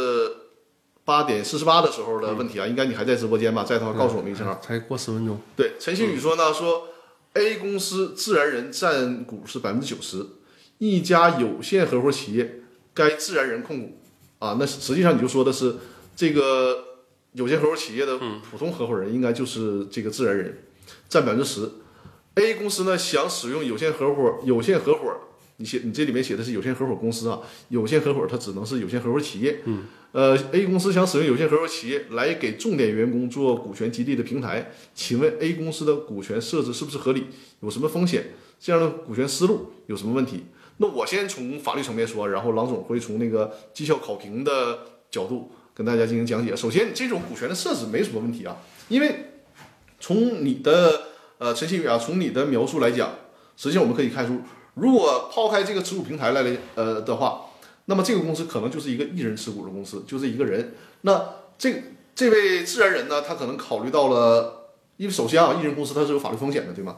[1.04, 3.62] 八点四十八的时候的问题啊，应该你还在直播间吧？
[3.62, 4.58] 在的话告诉我们一声啊。
[4.62, 5.38] 才过十分钟。
[5.54, 6.88] 对，陈新宇说呢，说
[7.34, 10.24] A 公司自然人占股是百分之九十，
[10.78, 12.62] 一家有限合伙企业
[12.94, 13.98] 该自然人控股
[14.38, 14.56] 啊。
[14.58, 15.76] 那实际上你就说的是
[16.16, 16.84] 这个
[17.32, 18.18] 有限合伙企业的
[18.50, 20.62] 普通合伙人，应该就是这个自然人，
[21.06, 21.70] 占百分之十。
[22.36, 25.12] A 公司呢想使用有限合伙，有限合伙，
[25.56, 29.60] 你写你这里面写的是有限合伙公司啊，有限合伙它只能是有限合伙企业。
[29.64, 29.84] 嗯。
[30.12, 37.26] 呃，A 公司想使用有限合伙企业来给重点员工做股权激励的平台，请问 A 公司的股权设置是不是合理？
[37.60, 38.28] 有什么风险？
[38.58, 40.44] 这样的股权思路有什么问题？
[40.78, 44.78] 那我先从法律层面说，然后郎总会从那个绩效考评的
[45.10, 46.56] 角度跟大家进行讲解。
[46.56, 48.56] 首先，这种股权的设置没什么问题啊，
[48.88, 49.32] 因为
[50.00, 51.02] 从你的
[51.38, 53.12] 呃陈新宇啊，从你的描述来讲，
[53.56, 54.40] 实际上我们可以看出，
[54.74, 57.42] 如果抛开这个持股平台来来呃的话。
[57.88, 60.74] 那么这个公司可能就是一个一人持股的公司，就这一个人。
[61.02, 61.24] 那
[61.56, 61.84] 这
[62.16, 66.96] 这位自然人呢，他可能考虑到了，因为首先啊，一人公司它是有法律风险的，对吗？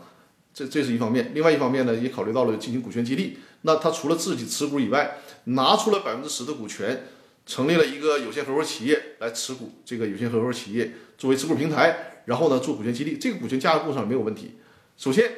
[0.54, 1.32] 这这是一方面。
[1.34, 3.36] 另外一方面呢，也考虑到了进行股权激励。
[3.62, 7.04] 那他除了自己持股以外，拿出了百分之十的股权，
[7.44, 14.58] 成立了一个有限合伙企业来持股，这个有限合伙企业作为持股平台，然后呢做股权激励，这个股权架构上没有问题。
[14.98, 15.32] 首先，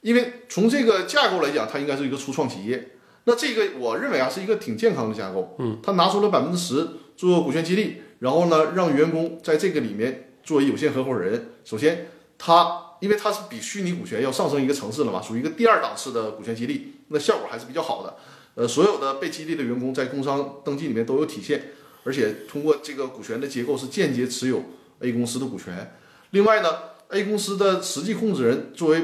[0.00, 2.96] 因为从这个架构来讲，它应该是一个初创企业。
[3.24, 11.52] 那这个我认为啊是一个挺健康的架构，嗯，他拿出了百分之十做股权激励，然后呢让员工在这个里面作为有限合伙人。
[11.64, 18.16] 首先，他因为他是比虚拟股权要上升一个层次了嘛，属于一个第二档次的股权激励，那效果还是比较好的。
[18.56, 21.70] 呃，所有的被激励的员工在工商登记里面都有体现，
[22.02, 24.64] 而且通过这个股权的结构是间接持有
[24.98, 25.94] A 公司的股权。
[26.32, 26.68] 另外呢
[27.08, 29.02] ，A 公司的实际控制人作为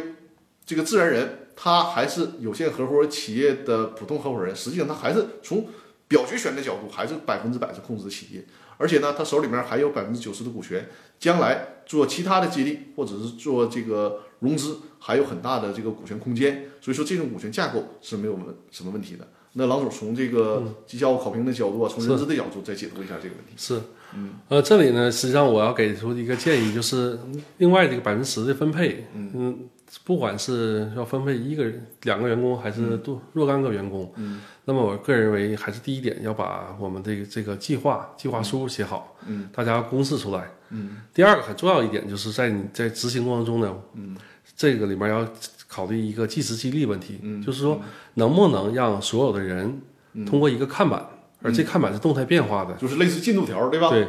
[0.66, 1.45] 这个自然人。
[1.61, 5.66] 他还是有限合伙企业的普通合伙人，实际上他还是从
[6.07, 8.45] 表决权的角度，还是百分之百是控制企业，
[8.76, 18.39] 而且呢，他手里面还有百分之九十的股权，将来做其他的激励或者是做这个融资，还有很大的这个股权空间，所以说这种股权架构是没有
[18.70, 19.26] 什么问题的。
[19.55, 23.53] 那郎总从这个绩效考评的角度啊，从人资的角度再解读一下这个问题。
[23.57, 23.81] 是，
[24.15, 27.19] 嗯，呃，这里呢，实际上我要给出一个建议，就是
[27.59, 29.59] 另外这个百分之十的分配，嗯。
[30.05, 40.99] 不管是要分配一个人、两个员工，还是多若干个员工，嗯，那么我个人认为还是第一点要把我们这个这个计划计划书写好，嗯，大家公示出来，嗯。
[41.15, 44.15] 第二个很重要一点就是在你在执行过程中呢，嗯，
[44.55, 45.27] 这个里面要
[45.69, 47.81] 考虑一个计时激励问题，嗯，就是说
[48.14, 49.81] 能不能让所有的人
[50.27, 51.07] 通过一个看板，
[51.43, 53.91] 而这看板是动态变化的，就是类似进度条，对吧？
[53.91, 54.09] 对，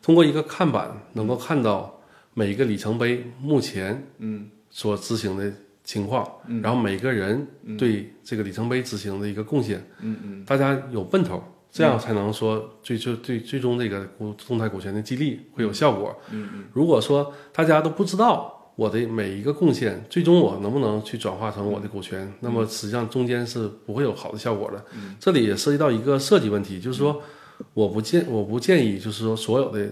[0.00, 2.00] 通过一个看板能够看到
[2.32, 4.48] 每一个里程碑目前，嗯。
[4.72, 5.52] 所执行的
[5.82, 6.24] 情况，
[6.62, 7.44] 然后每个人
[7.76, 11.42] 对这个里程碑执行的一个贡献，嗯嗯，大家有奔头，
[11.72, 16.16] 这样才能说最最最最终这个股动态股权的激励会有效果。
[16.30, 24.82] 嗯嗯，如果说大家都不知道我的每一个贡献，最终我能不能去转化成我的股权，那么实际上中间是不会有好的效果的。
[25.18, 27.22] 这里也涉及到一个设计问题，就是说
[27.74, 29.86] 我不建我不建议，就是说所有的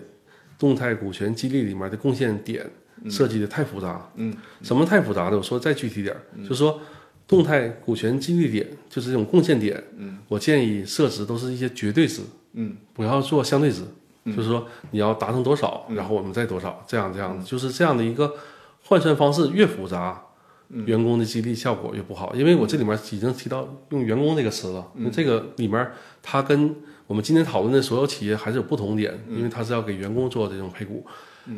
[0.59, 2.64] 动态股权激励里面的贡献点。
[3.09, 5.36] 设计的太复杂，嗯，什么太复杂的？
[5.36, 6.80] 我说再具体点儿，就是说
[7.28, 12.22] 动态股权激励点，就是这种贡献点，嗯，我建议设置都是一些绝对值，
[12.55, 13.82] 嗯，不要做相对值，
[14.26, 18.34] 就是说你要达成多少，然后我们再多少，这样这样的，就是这样的一个
[18.89, 20.20] 换算方式越复杂，
[20.86, 22.34] 员工的激励效果越不好。
[22.34, 25.91] 因为我这里面已经提到用员工这个词了，那这个里面
[26.22, 26.74] 它跟
[27.07, 31.07] 我们今天讨论的所有企业还是有不同点，因为它是要给员工做这种配股，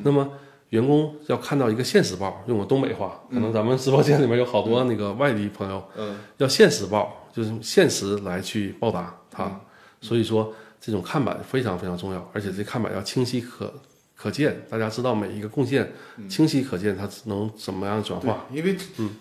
[0.02, 0.28] 那么。
[0.70, 9.60] 员工要看到一个现实报，用我东北话，可能咱们直播间里面有好多那个外地朋友，嗯，要现实报，就是现实来去报答他。
[10.00, 13.74] 所以说，这种看板非常非常重要，而且这看板要清晰可
[14.20, 15.92] 可见，大家知道每一个贡献
[16.28, 18.46] 清晰可见，它能怎么样转化？
[18.52, 18.76] 因为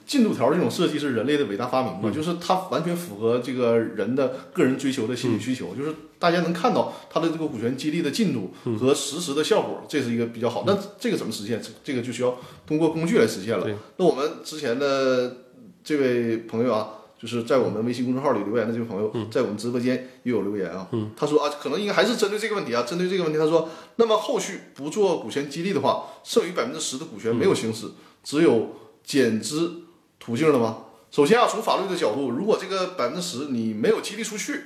[0.06, 5.94] 进度条这种设计是人类的伟大发明嘛，就是它完全符合这个人的个人追求的心理需求，就是。
[6.20, 10.66] 大家能看到它的这个股权激励的进度和实时的效果，这是一个比较好。
[10.68, 11.62] 那这个怎么实现？
[11.82, 12.38] 这个就需要
[12.68, 13.66] 通过工具来实现了。
[13.96, 15.38] 那我们之前的
[15.82, 16.90] 这位朋友啊，
[17.20, 20.88] 就是在我们微信公众号里留言的这位朋友，在我们直播间也有留言啊。
[21.18, 23.68] 他说啊，可能应该还是针对这个问题啊，针对这个问题，他说，
[23.98, 27.88] 那么后续不做股权激励的话，剩余百分之十的股权没有行使，
[28.24, 29.82] 只有减资
[30.18, 30.86] 途径了吗？
[31.12, 34.62] 首先啊，从法律的角度，如果这个百分之十你没有激励出去。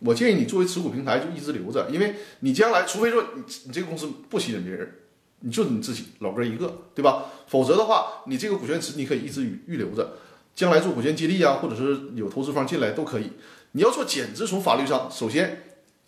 [0.00, 4.92] 我建议你作为持股平台就一直留着，因为你将来除非说你你这个公司不吸引别人，
[5.40, 7.26] 你就你自己老哥一个，对吧？
[7.46, 10.18] 否则的话，你这个股权池你可以一直预预留着，
[10.54, 13.32] 将来做股权激励啊，或者是有投资方进来都可以。
[13.72, 15.64] 你要做减资，从法律上首先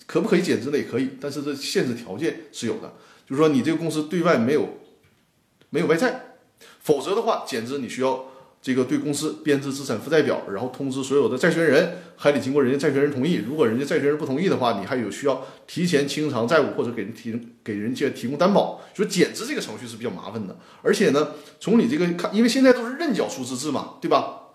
[0.06, 0.78] 可不可以减资呢？
[0.78, 2.94] 也可以，但是这限制条件是有的，
[3.28, 4.78] 就是说你这个公司对外没有
[5.70, 6.36] 没有外债，
[6.80, 8.26] 否则的话减资你需要
[8.62, 13.34] 这个对公司编制资产负债表，然后通知所有的债权人，还得经过人家债权人同意。
[13.34, 18.82] 如果人家债权人不同意的话，你还有需要提前清偿债务或者给人提给人家提供担保。
[18.92, 21.28] 所以减资这个程序是比较麻烦的，而且呢，
[21.60, 24.48] 从你这个看，因为现在都是认缴出资制嘛，对吧？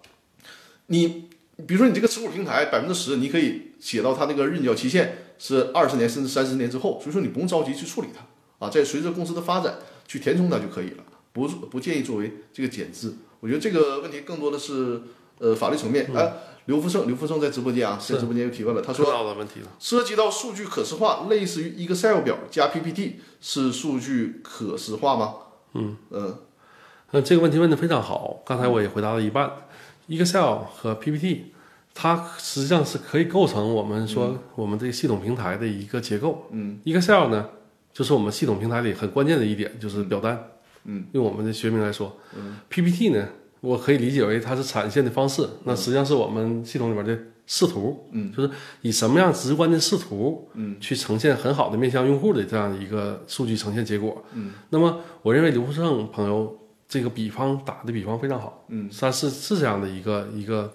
[0.87, 1.29] 你
[1.65, 9.75] 比如说你这个持股平台百分之十，你可以写到它那个认缴期限是二十年甚至三十年之后，所以说你不用着急去处理它啊，在随着公司的发展
[10.05, 13.15] 去填充它就可以了，不不建议作为这个减资。
[13.41, 15.01] 我觉得这个问题更多的是
[15.39, 16.09] 呃法律层面。
[16.15, 16.33] 哎，
[16.65, 19.67] 刘福胜，刘福胜在直播间啊，在直播间又提问了，他说看到的问题了。
[19.79, 25.33] 涉及到数据可视化，类似于 Excel 表加 PPT 是数据可视化吗？
[25.73, 26.35] 嗯嗯
[27.11, 29.51] 嗯，这个问题问的非常好，刚才我也回答了一半。
[30.07, 31.53] Excel 和 PPT，
[31.93, 36.47] 它实际上是可以构成我们说我们这个系统平台的一个结构。
[36.51, 37.49] 嗯，Excel 呢，
[37.91, 40.51] 就是我们系统平台里很关键的一点，就是表单。
[40.85, 43.27] 嗯，用我们的学名来说，嗯，PPT 呢，
[43.59, 48.07] 我可以理解为它是产线的方式，那实际上是我们系统里边的视图。
[48.11, 48.49] 嗯，就是
[48.81, 54.23] 以什么样直观的视图，嗯，去呈现很好的面向用户的这样的一个数据呈现结果。
[54.33, 56.57] 嗯，那么我认为刘福胜朋友。
[56.91, 60.69] 这个比方打的比方非常好，嗯，它是是这样的一个一个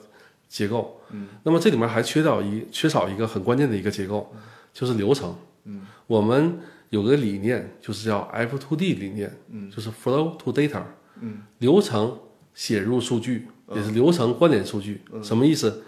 [0.49, 4.35] 结构，嗯，那么这里面还缺少一缺少一个很关键的一个结构，
[4.73, 6.59] 就是流程，嗯，我们
[6.91, 10.82] 有个理念就是叫 F to D 理念，嗯，就是 Flow to Data，
[11.20, 12.18] 嗯，流程
[12.55, 15.82] 写入数据也是流程关联数据，什么意思？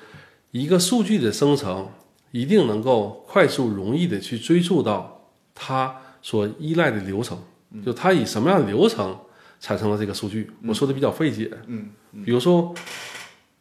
[0.51, 1.89] 一个数据的生成
[2.31, 7.39] 一定能够快速容易的去追溯到它所依赖的流程，
[7.85, 9.17] 就它以什么样的流程。
[9.61, 11.51] 产生了这个数据，我说的比较费解。
[11.67, 11.91] 嗯，
[12.25, 12.73] 比如说，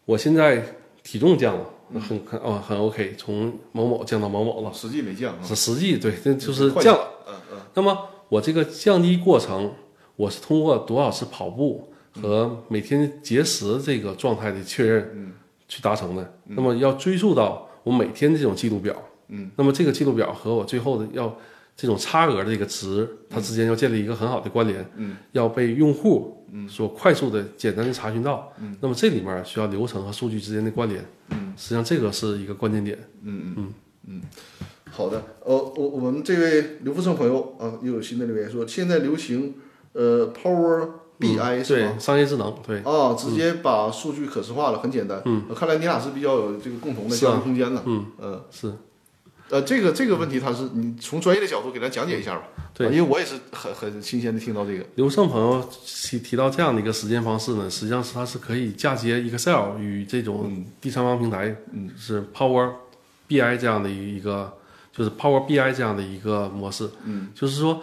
[0.05, 0.63] 我现在
[1.01, 4.71] 体重降了，很很哦很 OK，从某某降到某某了。
[4.73, 7.09] 实际没降，是实际对，这就是降了。
[7.27, 7.57] 嗯嗯。
[7.73, 7.97] 那么
[8.29, 9.73] 我这个降低过程，
[10.15, 15.33] 我是通过多少次跑步和每天节食这个状态的确认，
[15.67, 16.39] 去达成的。
[16.45, 18.95] 那么要追溯到我每天这种记录表。
[19.29, 19.51] 嗯。
[19.55, 21.35] 那么这个记录表和我最后的要。
[21.77, 33.55] 这种差额的这个值，它之间要建立一个很好的关联，嗯，要被用户所快速的、简单的查询到，嗯，那么这里面需要流程和数据之间的关联，嗯，实际上这个是一个关键点，嗯嗯。
[33.57, 33.73] 嗯。
[34.09, 34.21] 嗯，
[34.89, 39.53] 好的，呃，我我们这位刘福胜朋友啊，又有新的留言说，现在流行
[39.91, 40.87] 呃 Power
[41.19, 41.97] BI 是吗？
[41.99, 48.05] 商业智能，对，啊，直接把数据可视化了，很简单，嗯，看来你俩是比较有这个共同的交流空间的，嗯。
[48.21, 48.73] 嗯是。
[49.49, 52.43] 呃，这个这个问题，他是你从专业的角度给他讲解一下吧。
[52.73, 54.85] 对，因为我也是很很新鲜的听到这个。
[54.95, 62.71] 刘胜朋友提提到这样的一个实践方式呢，实际上是它是可以嫁接 Excel 与这种第三方平台，嗯，是 Power
[63.29, 64.53] BI 这样的一个，
[64.91, 66.89] 就是 Power BI 这样的一个模式。
[67.05, 67.81] 嗯，就是说，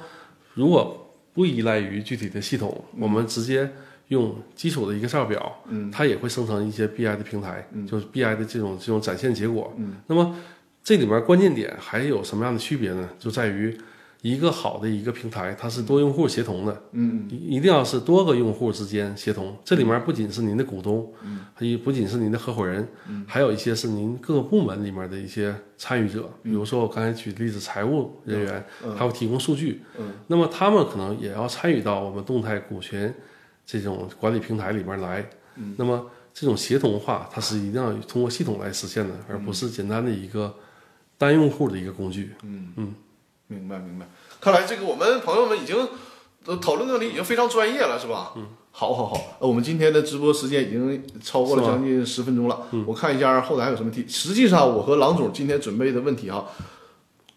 [0.53, 3.69] 如果不依赖于具体的系统，我们直接
[4.09, 9.73] 用基础的 Excel 表，嗯，它也会生成一些 BI 的平台，嗯，就是 BI 的这种这种展现结果。
[9.79, 10.37] 嗯，那么。
[10.85, 13.09] 这里面关键点还有什么样的区别呢？
[13.18, 13.74] 就在于
[14.20, 19.57] 一个好的一个平台，它是多用户协同的，嗯，一定要是多个用户之间协同。
[19.64, 26.28] 这里面不仅是您的股东，嗯，也不仅是您的合伙人，嗯，还有一些是您各个部门里面的一些参与者。
[26.43, 28.62] 比如说我刚才举例子，财务人员，
[28.95, 33.14] 还会提供数据，嗯，那么他们可能也要参与到我们动态股权
[33.64, 35.26] 这种管理平台里面来，
[35.57, 40.55] 嗯，那么这种协同化，它是一定要通过系统来实现的，而不是简单的一个。
[41.19, 42.95] 单用户的一个工具，嗯嗯，
[43.47, 44.07] 明白明白。
[44.41, 45.89] 看来这个我们朋友们已经
[46.61, 48.32] 讨论的里已经非常专业了，是吧？
[48.36, 49.36] 嗯，好好好。
[49.39, 52.66] 我们今天的直播时间已经超过了将近十分钟了。
[52.73, 54.05] 嗯我看一下后台还有什么题。
[54.07, 56.47] 实际上，我和郎总今天准备的问题哈，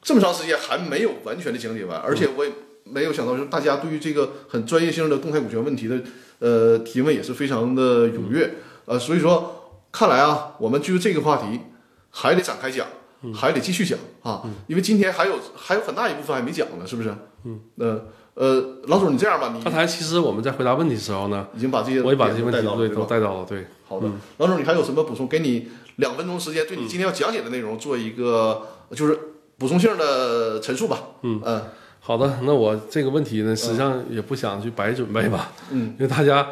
[0.02, 2.52] 这么长时间还没有完全的讲解完，而且我也
[2.84, 6.02] 没有想到，就是大家对于这个很专业性的动态股权问题的
[6.40, 8.56] 呃提问也是非常的踊跃。
[8.86, 11.62] 呃，所以说看来啊，我们就这个话题
[12.10, 12.88] 还得展开讲。
[13.34, 17.14] 还得继续讲啊，因为今天还有还有很大一部分还没讲呢，是不是？
[17.44, 18.02] 嗯，呃
[18.34, 23.66] 呃，老总，你这样吧，你刚才其实我们在回答问题的时候呢，已经把这些我也把这些问题对都带到了，对。
[23.88, 25.28] 好的，老总，你还有什么补充？
[25.28, 29.18] 给你两分钟时间，对你今天要讲解的内容做一个就是
[29.58, 31.00] 补充性的陈述吧。
[31.22, 31.42] 嗯。
[31.44, 31.62] 嗯，
[32.00, 36.48] 好的，那我这个问题呢，实际上也不想去白准备吧，嗯，因为大家。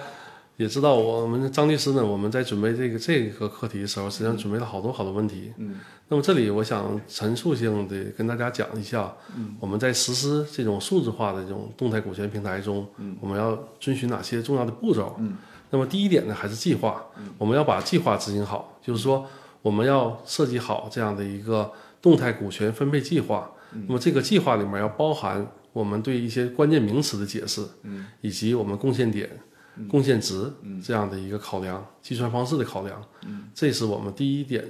[0.58, 5.52] 也知道我们张律师呢，我们在准备这个这个课题的时候，实际上准备了好多好多问题。
[5.58, 15.16] 嗯，那么这里我想陈述性的跟大家讲一下，嗯，我们在实施这种数字化的这种动态股权平台中，嗯，我们要遵循哪些重要的步骤？
[15.20, 15.34] 嗯，
[15.70, 17.04] 那么第一点呢，还是计划，
[17.38, 19.26] 我们要把计划执行好，就是说
[19.62, 21.72] 我们要设计好这样的一个。
[22.02, 23.50] 动态股权分配计划。
[23.88, 29.28] 那么这个计划里面要包含我们对一些关键名词的解释，嗯，以及我们贡献点、
[29.90, 30.52] 贡献值
[30.84, 34.66] 这样的一个考量、计算方式的考量，嗯，这是我们第一点。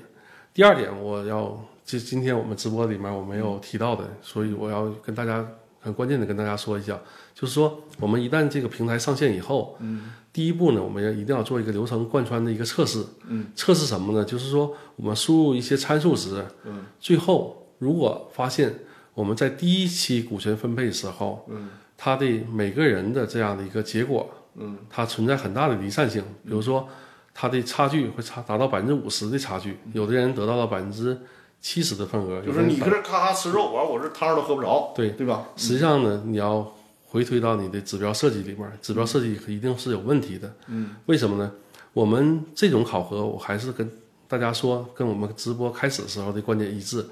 [0.53, 5.45] 第二点，我要就今天我们直播里面我没有提到的，所以我要跟大家
[5.81, 6.97] 很关键的跟大家说一下，
[7.33, 14.23] 就是说我们一旦这个平台上线以后，嗯，第一步呢，我们要一定要做一个流程贯穿的一个测试，嗯，测试什么呢？
[14.23, 18.73] 就是说我们输入一些参数值，嗯，最后如果发现
[19.13, 26.87] 我们在第一期股权分配时候，嗯，它的每个人的这样的一个结果，嗯，它存在很大的离散性，比如说
[27.33, 31.17] 它的差距会差达到百分之五十的差距，有的人得到了百分之
[31.61, 35.45] 七十的份额，就是你搁这咔咔吃肉，完我这汤都喝不着，对对吧？
[35.55, 36.73] 实际上呢，你要
[37.05, 40.53] 回推到你的指标设计里面，指标设计一定是有问题的。
[40.67, 41.51] 嗯，为什么呢？
[41.93, 43.89] 我们这种考核，我还是跟
[44.27, 47.05] 大家说，跟我们直播开始的时候的观点一致。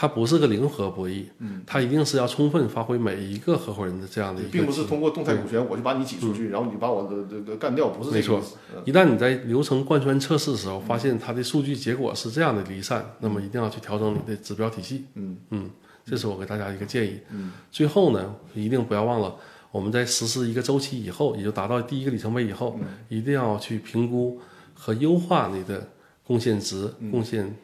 [0.00, 8.42] 它不是个零和博弈，嗯，它一定是要充分发挥每一个合伙人的这样的一个，并不是通过动态股权我就把你挤出去，然后你把我的这个干掉，不是这没错。
[8.86, 15.04] 一旦你在流程贯穿测试的时候，发现它的数据结果是这样的离散，那么一定要去调整你的指标体系。
[15.16, 15.70] 嗯嗯，
[16.06, 17.18] 这是我给大家一个建议。
[17.28, 19.36] 嗯，最后呢，一定不要忘了，
[19.70, 24.40] 我们在实施一个周期以后，也就达到第一个里程碑以后，一定要去评估
[24.72, 25.86] 和优化你的
[26.26, 27.54] 贡献值、贡献。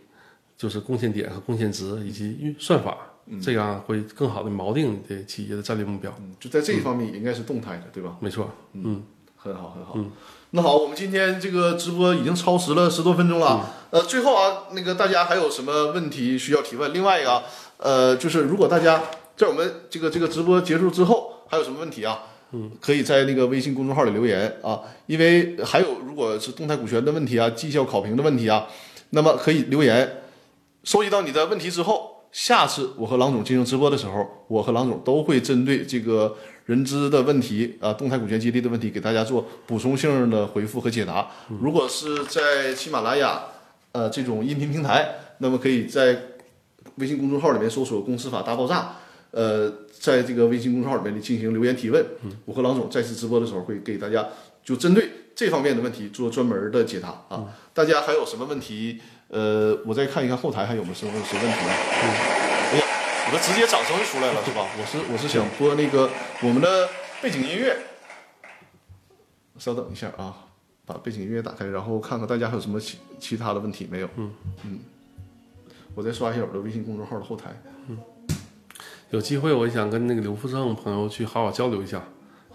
[0.57, 2.97] 就是贡献点和贡献值以及运算法，
[3.43, 6.13] 这样会更好的锚定你的企业的战略目标。
[6.41, 8.17] 就在这一方面也应该是动态的，对吧？
[8.21, 9.03] 没错，嗯，
[9.37, 9.93] 很好，很好。
[9.97, 10.11] 嗯
[10.53, 13.69] 那好，我们今天这个直播已经超时了十多分钟了。
[13.91, 16.95] 呃，最后啊，那个大家还有什么问题需要提问？
[16.95, 17.43] 另外一个，
[17.77, 19.03] 呃，就是如果大家
[19.37, 22.21] 在我们这个这个直播结束之后还有什么问题啊？
[22.53, 24.81] 嗯，可以在那个微信公众号里留言啊。
[25.07, 28.67] 因为还有如果是动态股权的问题啊，绩效考评的问题啊，
[29.11, 30.23] 那么可以留言。
[30.87, 36.37] 收集到你的问题之后，下次我和郎总进行直播的时候，我和郎总都会针对这个
[36.67, 41.29] 人资的问题啊，动态股权激励的问题，给大家做补充性的回复和解答。
[41.61, 43.47] 如果是在喜马拉雅
[43.91, 46.17] 呃这种音频平台，那么可以在
[46.99, 48.95] 微信公众号里面搜索“公司法大爆炸”，
[49.33, 52.07] 呃，在这个微信公众号里面进行留言提问。
[52.45, 54.25] 我和郎总再次直播的时候，会给大家
[54.63, 57.53] 就针对这方面的问题做专门的解答啊。
[57.75, 59.01] 大家还有什么问题？
[59.29, 61.73] 呃，我再看一看后台还有没有什么谁问题啊？
[62.73, 62.85] 哎呀，
[63.29, 64.67] 我的直接掌声出来了是吧？
[64.79, 66.09] 我是我是想播那个
[66.43, 66.89] 我们的
[67.21, 67.77] 背景音乐，
[69.59, 70.47] 稍等一下啊，
[70.85, 74.09] 把背景音乐打开，然后看看大家还有什么其其他的问题没有？
[74.17, 74.33] 嗯
[74.65, 74.79] 嗯，
[75.95, 77.51] 我再刷一下我的微信公众号的后台。
[77.89, 77.99] 嗯，
[79.11, 82.03] 有机会我想跟那个刘富正朋友去好好交流一下，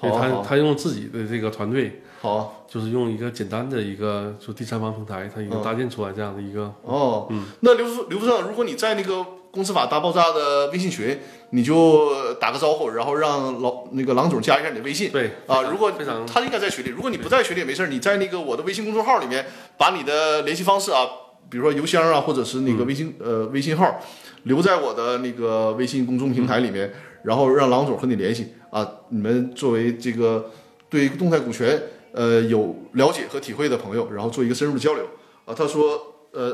[0.03, 2.02] 因为他他用自己的这个团队。
[2.22, 11.19] 好，就是用一个简单的一个就第三方平台，他已经搭建出来这样的一个哦，嗯，那刘刘副正，如果你在那个公司法大爆炸的微信群，
[11.49, 15.91] 你就打个招呼，然后让老那个郎总加一下你的微信，对啊，如果
[16.32, 19.44] 他应该在群里，如果你不在群里也没事你在那个我的微信公众号里面
[19.76, 21.07] 把你的联系方式啊，
[21.49, 23.99] 比如说邮箱啊，或者是那个微信呃微信号
[24.44, 30.49] 留在我的那个微信公众平台里面，然后让郎总和你联系啊，你们作为这个
[30.89, 31.81] 对动态股权。
[32.14, 35.06] 呃，有了解和体会的朋友，然后做一个深入的交流
[35.45, 35.53] 啊。
[35.56, 35.98] 他说，
[36.34, 36.53] 呃，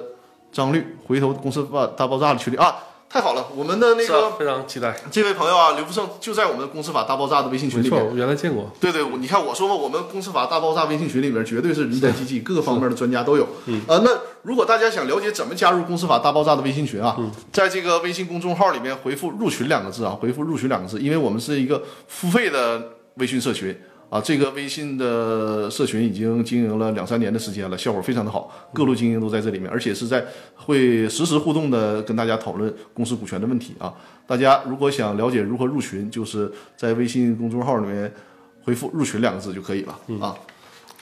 [0.51, 2.75] 张律，回头公司发大爆炸的群里啊，
[3.09, 4.93] 太好了，我们的那个非常期待。
[5.09, 8.05] 这位朋友啊，刘福胜就在我们的公司法大爆炸的微信群里面。
[8.05, 8.69] 我原来见过。
[8.81, 13.47] 对对，你看我说嘛，我们公司法大爆炸微信群里面绝对是人才济济，各个方面的专家都有。
[13.67, 13.81] 嗯。
[13.87, 14.11] 呃，那
[14.43, 17.17] 如果大家想了解怎么加入公司法大爆炸的微信群啊，
[17.53, 23.75] 在这个微信公众号里面回复“入群”两个字啊，回复“入群”两个字，因为我们是一个付费的微信社群。
[24.09, 30.25] 啊，这个微信的社群已经经营了两三年的时间了，效果非常的好，各路精英都在这里面，而且是在
[30.55, 33.93] 会实时互动的跟大家讨论公司股权的问题啊。
[34.25, 38.13] 大家如果想了解如何入群，就是在微信公众号里面
[38.63, 40.33] 回复“入群”两个字就可以了啊。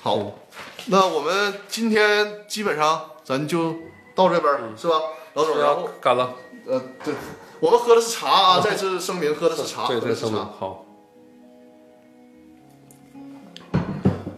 [0.01, 0.39] 好，
[0.87, 3.75] 那我们今天基本上咱就
[4.15, 4.95] 到这边是吧，
[5.35, 5.59] 老总？
[5.59, 6.33] 然后干了。
[6.67, 7.13] 呃，对，
[7.59, 10.37] 我们喝的是茶啊，再次声明，喝的是茶，喝的是茶。
[10.37, 10.84] 好。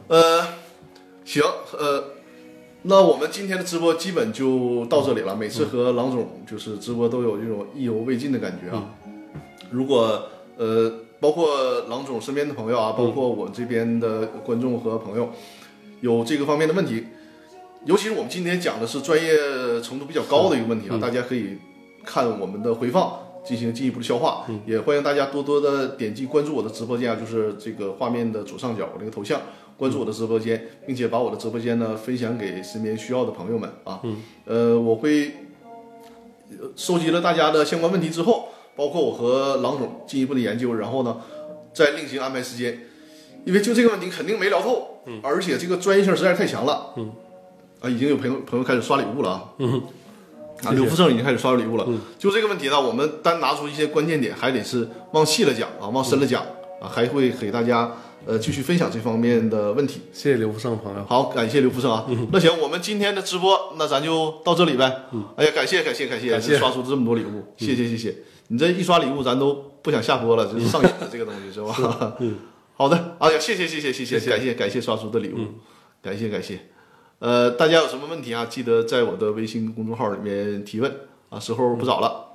[0.08, 0.42] 呃，
[1.26, 1.44] 行，
[1.78, 2.02] 呃，
[2.84, 5.36] 那我们今天的直播基本就到这里了。
[5.36, 8.96] 每次和郎总就是直播都有这种意犹未尽的感觉啊。
[9.70, 10.24] 如果
[10.56, 10.90] 呃，
[11.20, 15.30] 包括郎总身边的朋友啊，包括我这边的观众和朋友，
[16.00, 17.08] 有这个方面的问题，
[17.84, 19.30] 尤其是我们今天讲的是专业
[19.82, 21.58] 程度比较高的一个问题啊，大家可以
[22.06, 24.46] 看我们的回放进行进一步的消化。
[24.66, 29.42] 也欢迎大家多多的点击关注我的直播间啊，就是这个画面的左上角我这个头像。
[29.78, 34.00] 关注我的直播间，并且把我的直播间呢分享给身边需要的朋友们啊。
[34.04, 34.18] 嗯。
[34.46, 35.34] 呃，我会
[36.52, 41.18] 呃收集了大家的相关问题之后，包括我和郎总进一步的研究，然后呢，
[41.74, 42.82] 再另行安排时间。
[43.46, 47.10] 因为就这个问题肯定没聊透，嗯，而且这个专业性实在是太强了，嗯，
[47.80, 49.82] 啊，已经有朋友朋友开始刷礼物了啊，嗯，
[50.66, 56.44] 啊，刘福胜已经开始刷礼物了，嗯，就这个问题呢，我们单拿出一些关键点，还得是往细了讲啊，往深了讲
[56.82, 57.90] 啊，还会给大家
[58.28, 60.02] 呃继续分享这方面的问题。
[60.12, 61.06] 谢谢刘福胜朋友。
[61.06, 62.06] 好，感谢刘福胜啊。
[62.32, 65.04] 那行，我们今天的直播那咱就到这里呗。
[65.14, 68.14] 嗯，哎呀，感谢感谢感谢，感谢刷出这么多礼物，谢谢谢谢。
[68.50, 72.16] 你这一刷礼物，咱都不想下播了，就是上瘾了这个东西是吧？
[72.20, 72.36] 嗯。
[72.76, 75.38] 好的，哎呀，谢谢谢谢谢谢，感谢感谢刷出的礼物，
[76.02, 76.60] 感谢感谢。
[77.20, 78.46] 呃，大家有什么问题啊？
[78.46, 80.94] 记得在我的微信公众号里面提问
[81.30, 82.26] 啊，时候不早了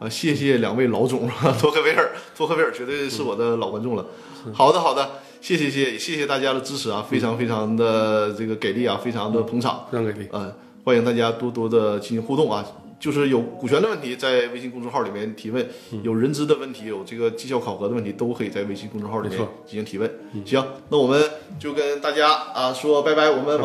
[0.00, 0.08] 啊。
[0.08, 1.28] 谢谢两位老总，
[1.60, 4.04] 托克维尔，托克维尔绝对是我的老观众了。
[4.52, 5.08] 好的好的，
[5.44, 10.26] 谢谢谢谢谢谢大家的支持啊，非常非常的这个给力啊，非常的捧场，非常给力。
[10.32, 10.50] 嗯，
[10.82, 12.64] 欢迎大家多多的进行互动啊。
[12.98, 15.62] 就是有股权的问题，在微信公众号里面提问；
[16.02, 20.10] 有人资的问题，有这个绩效考核的问题，都可以在微信公众号里面进行提问。
[20.46, 21.22] 行，那我们
[21.58, 23.58] 就跟大家啊说拜拜，我们晚。